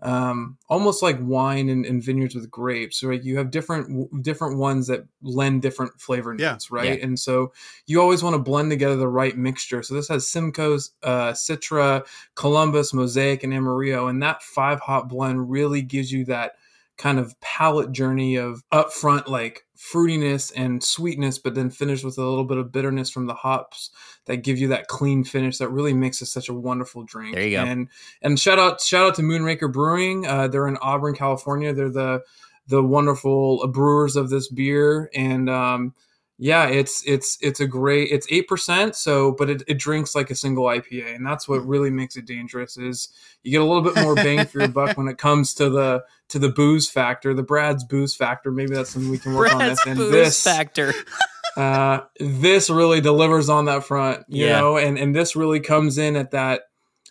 [0.00, 3.22] um, almost like wine and, and, vineyards with grapes, right?
[3.22, 6.76] You have different different ones that lend different flavor notes, yeah.
[6.76, 6.98] right?
[6.98, 7.04] Yeah.
[7.04, 7.52] And so
[7.86, 9.82] you always want to blend together the right mixture.
[9.82, 15.50] So this has Simcoe's, uh, Citra, Columbus, Mosaic, and Amarillo, and that five hop blend
[15.50, 16.52] really gives you that
[16.98, 22.24] kind of palate journey of upfront like fruitiness and sweetness, but then finished with a
[22.24, 23.90] little bit of bitterness from the hops
[24.26, 27.34] that give you that clean finish that really makes it such a wonderful drink.
[27.34, 27.64] There you go.
[27.64, 27.88] And
[28.20, 30.26] and shout out shout out to Moonraker Brewing.
[30.26, 31.72] Uh, they're in Auburn, California.
[31.72, 32.22] They're the
[32.66, 35.94] the wonderful brewers of this beer and um,
[36.40, 38.94] yeah, it's it's it's a great it's eight percent.
[38.94, 42.26] So, but it, it drinks like a single IPA, and that's what really makes it
[42.26, 42.76] dangerous.
[42.76, 43.08] Is
[43.42, 46.04] you get a little bit more bang for your buck when it comes to the
[46.28, 48.52] to the booze factor, the Brad's booze factor.
[48.52, 49.96] Maybe that's something we can work Brad's on.
[49.96, 50.94] This and this factor.
[51.56, 54.60] uh, this really delivers on that front, you yeah.
[54.60, 56.62] know, and and this really comes in at that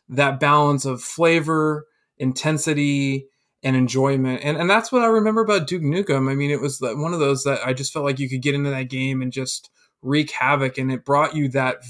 [0.08, 1.86] that balance of flavor,
[2.18, 3.28] intensity,
[3.68, 4.40] and enjoyment.
[4.44, 6.32] And and that's what I remember about Duke Nukem.
[6.32, 8.56] I mean, it was one of those that I just felt like you could get
[8.56, 9.70] into that game and just
[10.02, 11.84] wreak havoc, and it brought you that.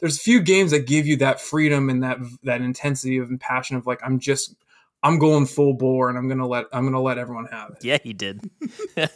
[0.00, 3.76] There's few games that give you that freedom and that that intensity of and passion
[3.76, 4.54] of like I'm just
[5.02, 7.84] I'm going full bore and I'm gonna let I'm gonna let everyone have it.
[7.84, 8.48] Yeah, he did.
[8.96, 9.10] well,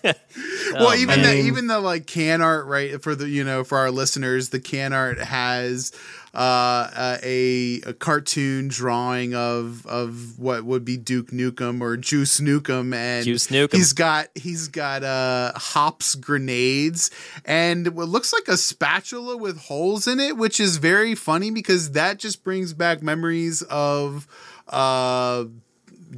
[0.75, 1.37] oh, even man.
[1.37, 4.61] the even the like can art right for the you know for our listeners, the
[4.61, 5.93] can art has
[6.35, 12.95] uh, a a cartoon drawing of of what would be Duke Nukem or Juice Nukem,
[12.95, 13.75] and Juice Nukem.
[13.75, 17.11] He's got he's got uh hops grenades
[17.45, 21.93] and what looks like a spatula with holes in it, which is very funny because
[21.93, 24.27] that just brings back memories of
[24.69, 25.45] uh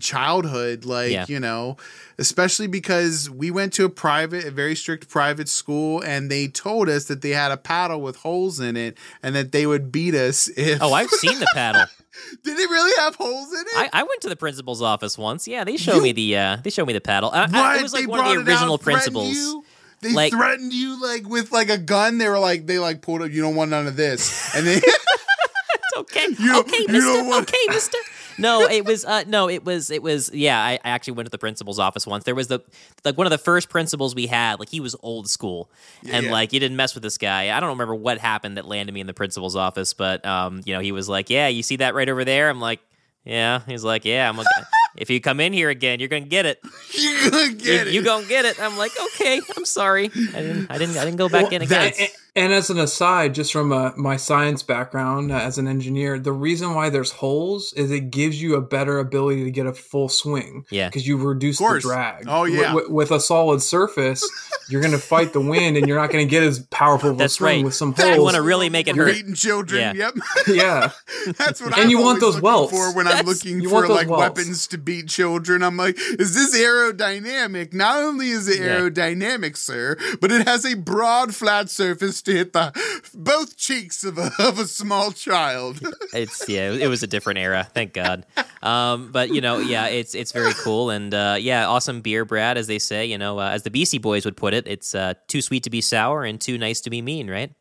[0.01, 1.25] childhood like yeah.
[1.29, 1.77] you know
[2.19, 6.89] especially because we went to a private a very strict private school and they told
[6.89, 10.15] us that they had a paddle with holes in it and that they would beat
[10.15, 11.85] us if oh i've seen the paddle
[12.45, 15.49] did it really have holes in it I, I, went to the principal's office once
[15.49, 17.83] yeah they showed you, me the uh they showed me the paddle I, I, it
[17.83, 19.65] was like one of the original principals you?
[20.05, 22.19] They like, threatened you like with like a gun.
[22.19, 23.31] They were like, they like pulled up.
[23.31, 24.77] You don't want none of this, and they.
[24.77, 26.27] it's okay.
[26.39, 27.35] You, okay, Mister.
[27.41, 27.99] Okay, Mister
[28.39, 30.59] no, it was uh, no, it was it was yeah.
[30.61, 32.25] I, I, actually went to the principal's office once.
[32.25, 32.61] There was the
[33.05, 34.59] like one of the first principals we had.
[34.59, 35.71] Like he was old school,
[36.03, 36.33] yeah, and yeah.
[36.33, 37.57] like you didn't mess with this guy.
[37.57, 40.75] I don't remember what happened that landed me in the principal's office, but um, you
[40.75, 42.81] know, he was like, "Yeah, you see that right over there?" I'm like,
[43.25, 44.47] "Yeah." He's like, "Yeah." I'm like
[44.97, 46.61] if you come in here again, you're gonna get it.
[46.99, 47.95] You're gonna get you, it.
[47.95, 48.61] You gonna get it.
[48.61, 50.07] I'm like, okay, I'm sorry.
[50.07, 50.71] I didn't.
[50.71, 50.97] I didn't.
[50.97, 51.93] I didn't go back well, in again.
[51.99, 56.19] That, and as an aside, just from uh, my science background uh, as an engineer,
[56.19, 59.73] the reason why there's holes is it gives you a better ability to get a
[59.73, 60.65] full swing.
[60.71, 60.89] Yeah.
[60.89, 62.25] Because you reduce the drag.
[62.27, 62.73] Oh, yeah.
[62.73, 64.29] W- with a solid surface,
[64.69, 67.17] you're going to fight the wind and you're not going to get as powerful of
[67.17, 67.65] a That's swing right.
[67.67, 68.17] with some holes.
[68.17, 69.17] You want to really make it you're hurt.
[69.17, 69.95] eating children.
[69.97, 70.11] Yeah.
[70.15, 70.15] Yep.
[70.49, 70.91] yeah.
[71.39, 72.73] That's what And I'm you want those welts.
[72.73, 75.63] for when That's, I'm looking for like weapons to beat children.
[75.63, 77.73] I'm like, is this aerodynamic?
[77.73, 79.55] Not only is it aerodynamic, yeah.
[79.55, 82.73] sir, but it has a broad, flat surface to hit the
[83.15, 85.81] both cheeks of a, of a small child.
[86.13, 87.69] it's yeah, it was a different era.
[87.75, 88.27] Thank God.
[88.63, 92.59] Um, but you know, yeah, it's it's very cool and uh, yeah, awesome beer, Brad,
[92.59, 93.07] as they say.
[93.07, 95.71] You know, uh, as the BC Boys would put it, it's uh, too sweet to
[95.71, 97.53] be sour and too nice to be mean, right?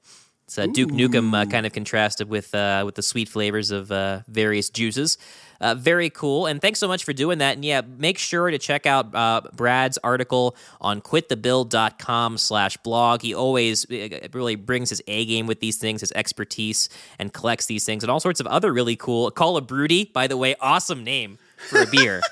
[0.45, 4.21] It's Duke Nukem uh, kind of contrasted with uh, with the sweet flavors of uh,
[4.27, 5.17] various juices.
[5.63, 7.55] Uh, very cool, and thanks so much for doing that.
[7.55, 13.21] And yeah, make sure to check out uh, Brad's article on quitthebuild.com slash blog.
[13.21, 17.85] He always really brings his A game with these things, his expertise, and collects these
[17.85, 19.31] things, and all sorts of other really cool.
[19.31, 21.37] Call a Broody, by the way, awesome name
[21.69, 22.21] for a beer.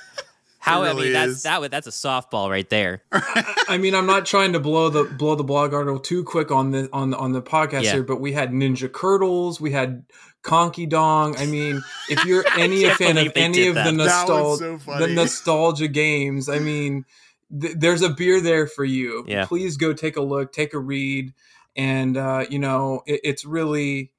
[0.61, 3.01] How really I mean that's that that's a softball right there.
[3.11, 6.69] I mean, I'm not trying to blow the blow the blog article too quick on
[6.69, 7.93] the on on the podcast yeah.
[7.93, 10.03] here, but we had Ninja Curdles, we had
[10.43, 11.35] Conky Dong.
[11.37, 13.85] I mean, if you're any a fan of any of that.
[13.85, 17.05] the nostalgia so the nostalgia games, I mean,
[17.59, 19.25] th- there's a beer there for you.
[19.27, 19.45] Yeah.
[19.45, 21.33] Please go take a look, take a read,
[21.75, 24.11] and uh, you know, it, it's really.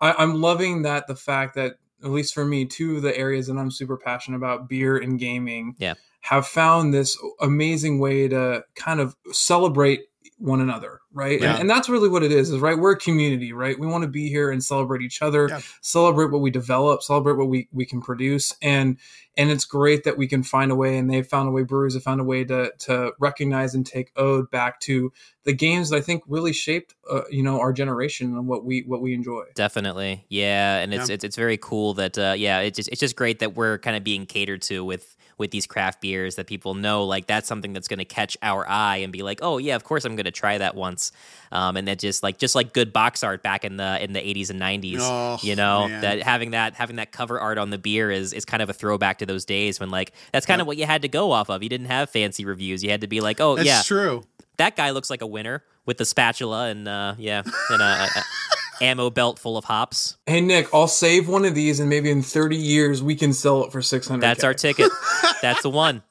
[0.00, 3.48] I, I'm loving that the fact that at least for me, two of the areas
[3.48, 5.94] that I'm super passionate about, beer and gaming, yeah.
[6.20, 10.02] have found this amazing way to kind of celebrate
[10.38, 11.40] one another, right?
[11.40, 11.52] Yeah.
[11.52, 12.78] And, and, that's really what it is, is right?
[12.78, 13.78] We're a community, right?
[13.78, 15.60] We want to be here and celebrate each other, yeah.
[15.80, 18.54] celebrate what we develop, celebrate what we, we can produce.
[18.62, 18.96] And
[19.38, 21.94] and it's great that we can find a way and they've found a way, brewers
[21.94, 25.12] have found a way to to recognize and take ode back to
[25.44, 28.82] the games that I think really shaped uh, you know our generation and what we
[28.82, 29.44] what we enjoy.
[29.54, 30.26] Definitely.
[30.28, 30.78] Yeah.
[30.78, 31.14] And it's yeah.
[31.14, 33.96] it's, it's very cool that uh, yeah, it's just, it's just great that we're kind
[33.96, 37.72] of being catered to with with these craft beers that people know like that's something
[37.72, 40.24] that's going to catch our eye and be like, oh yeah, of course I'm going
[40.24, 41.12] to try that once.
[41.52, 44.20] Um, and that just like just like good box art back in the in the
[44.20, 46.00] 80s and 90s, oh, you know, man.
[46.02, 48.72] that having that having that cover art on the beer is is kind of a
[48.72, 50.62] throwback to those days when like that's kind yep.
[50.64, 51.62] of what you had to go off of.
[51.62, 52.82] You didn't have fancy reviews.
[52.82, 54.24] You had to be like, oh that's yeah, true.
[54.56, 58.22] That guy looks like a winner with the spatula and uh, yeah, and a, a,
[58.84, 60.16] ammo belt full of hops.
[60.26, 63.64] Hey Nick, I'll save one of these, and maybe in thirty years we can sell
[63.64, 64.22] it for six hundred.
[64.22, 64.90] That's our ticket.
[65.42, 66.02] That's the one.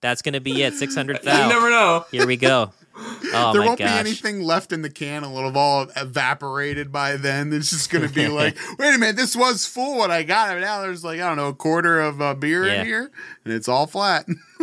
[0.00, 0.74] That's gonna be it.
[0.74, 1.48] Six hundred thousand.
[1.48, 2.04] You never know.
[2.10, 2.72] Here we go.
[2.98, 3.92] Oh, there won't gosh.
[3.92, 5.22] be anything left in the can.
[5.24, 7.52] It'll have all evaporated by then.
[7.52, 10.56] It's just going to be like, wait a minute, this was full when I got
[10.56, 10.60] it.
[10.60, 12.80] Now there's like I don't know a quarter of uh, beer yeah.
[12.80, 13.10] in here,
[13.44, 14.26] and it's all flat.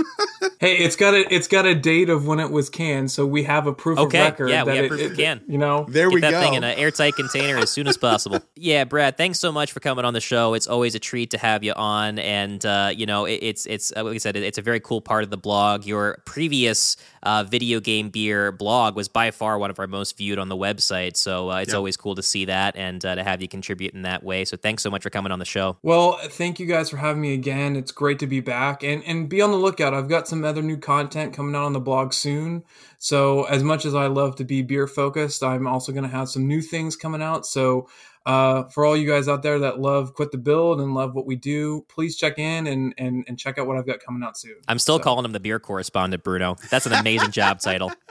[0.59, 3.43] hey, it's got a it's got a date of when it was canned, so we
[3.43, 4.19] have a proof okay.
[4.19, 4.49] of record.
[4.49, 5.41] Yeah, we have it, proof of can.
[5.47, 6.41] You know, there Get we that go.
[6.41, 8.39] thing in an airtight container as soon as possible.
[8.55, 10.53] yeah, Brad, thanks so much for coming on the show.
[10.53, 13.93] It's always a treat to have you on, and uh, you know, it, it's it's
[13.95, 15.85] uh, like I said, it's a very cool part of the blog.
[15.85, 20.39] Your previous uh, video game beer blog was by far one of our most viewed
[20.39, 21.77] on the website, so uh, it's yep.
[21.77, 24.45] always cool to see that and uh, to have you contribute in that way.
[24.45, 25.77] So thanks so much for coming on the show.
[25.83, 27.75] Well, thank you guys for having me again.
[27.75, 29.82] It's great to be back, and and be on the lookout.
[29.91, 32.63] I've got some other new content coming out on the blog soon.
[32.99, 36.29] So as much as I love to be beer focused, I'm also going to have
[36.29, 37.47] some new things coming out.
[37.47, 37.87] So
[38.27, 41.25] uh, for all you guys out there that love quit the build and love what
[41.25, 44.37] we do, please check in and and, and check out what I've got coming out
[44.37, 44.55] soon.
[44.67, 45.03] I'm still so.
[45.03, 46.55] calling him the beer correspondent, Bruno.
[46.69, 47.91] That's an amazing job title.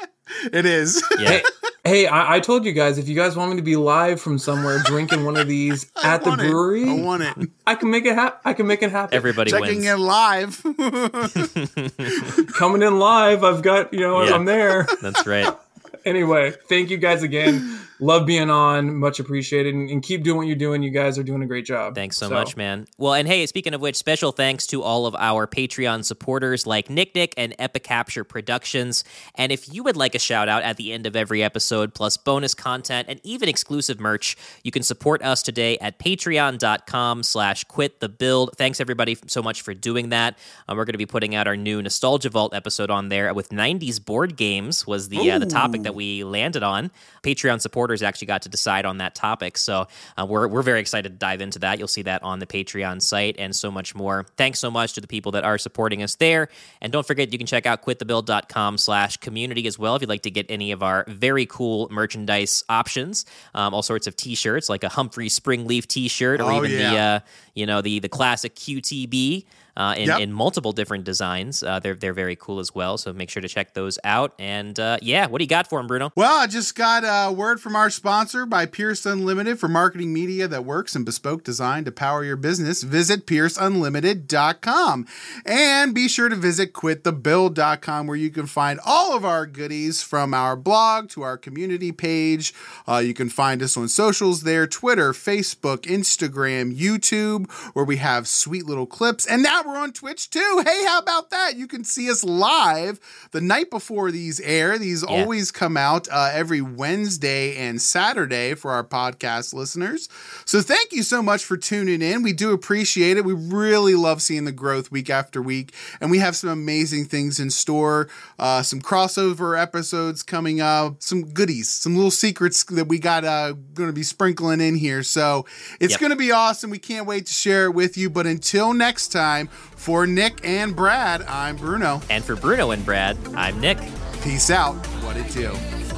[0.52, 1.04] It is.
[1.18, 1.28] Yeah.
[1.28, 1.42] Hey,
[1.84, 4.38] hey I, I, told you guys if you guys want me to be live from
[4.38, 6.88] somewhere drinking one of these at the brewery, it.
[6.88, 7.50] I want it.
[7.66, 8.40] I can make it happen.
[8.44, 9.14] I can make it happen.
[9.14, 9.86] Everybody checking wins.
[9.86, 10.62] in live,
[12.54, 13.44] coming in live.
[13.44, 14.34] I've got you know yeah.
[14.34, 14.86] I'm there.
[15.00, 15.56] That's right.
[16.04, 18.96] anyway, thank you guys again love being on.
[18.96, 19.74] Much appreciated.
[19.74, 20.82] And, and, keep doing what you're doing.
[20.82, 21.94] You guys are doing a great job.
[21.94, 22.86] Thanks so, so, much, man.
[22.98, 26.90] Well, and hey, speaking of which, special thanks to all of our Patreon supporters like
[26.90, 29.04] Nick Nick and Epicapture Productions.
[29.36, 32.16] And if you would like a shout out at the end of every episode, plus
[32.16, 38.00] bonus content and even exclusive merch, you can support us today at patreon.com slash quit
[38.00, 38.50] the build.
[38.56, 40.36] Thanks everybody so much for doing that.
[40.66, 43.50] Um, we're going to be putting out our new Nostalgia Vault episode on there with
[43.50, 46.90] 90s board games was the uh, the topic that we landed on.
[47.22, 49.58] Patreon supporters actually got to decide on that topic.
[49.58, 51.78] So uh, we're, we're very excited to dive into that.
[51.78, 54.24] You'll see that on the Patreon site and so much more.
[54.36, 56.48] Thanks so much to the people that are supporting us there.
[56.80, 60.22] And don't forget, you can check out quitthebuild.com slash community as well if you'd like
[60.22, 63.26] to get any of our very cool merchandise options.
[63.54, 66.90] Um, all sorts of t-shirts like a Humphrey Springleaf t-shirt or oh, even yeah.
[66.90, 67.20] the, uh,
[67.54, 69.44] you know, the, the classic QTB
[69.76, 70.20] uh, in, Yep.
[70.20, 71.62] in multiple different designs.
[71.62, 72.98] Uh, they're they're very cool as well.
[72.98, 74.34] So make sure to check those out.
[74.38, 76.10] And uh, yeah, what do you got for them, Bruno?
[76.16, 80.46] Well, I just got a word from our sponsor by Pierce Unlimited for marketing media
[80.48, 82.82] that works in bespoke design to power your business.
[82.82, 85.06] Visit pierceunlimited.com
[85.46, 90.34] and be sure to visit quitthebuild.com where you can find all of our goodies from
[90.34, 92.52] our blog to our community page.
[92.86, 98.26] Uh, you can find us on socials there Twitter, Facebook, Instagram, YouTube, where we have
[98.28, 99.26] sweet little clips.
[99.26, 100.62] And now we're on Twitch too.
[100.64, 101.56] Hey, how about that?
[101.56, 103.00] You can see us live
[103.32, 104.78] the night before these air.
[104.78, 105.08] These yeah.
[105.08, 110.08] always come out uh, every Wednesday and Saturday for our podcast listeners.
[110.44, 112.22] So thank you so much for tuning in.
[112.22, 113.24] We do appreciate it.
[113.24, 117.40] We really love seeing the growth week after week, and we have some amazing things
[117.40, 118.08] in store.
[118.38, 123.52] Uh, some crossover episodes coming up, some goodies, some little secrets that we got uh,
[123.74, 125.02] going to be sprinkling in here.
[125.02, 125.46] So
[125.80, 126.00] it's yep.
[126.00, 126.70] going to be awesome.
[126.70, 128.10] We can't wait to share it with you.
[128.10, 132.00] But until next time, for Nick and Brad, I'm Bruno.
[132.10, 133.78] And for Bruno and Brad, I'm Nick.
[134.22, 134.74] Peace out.
[135.04, 135.91] What it do?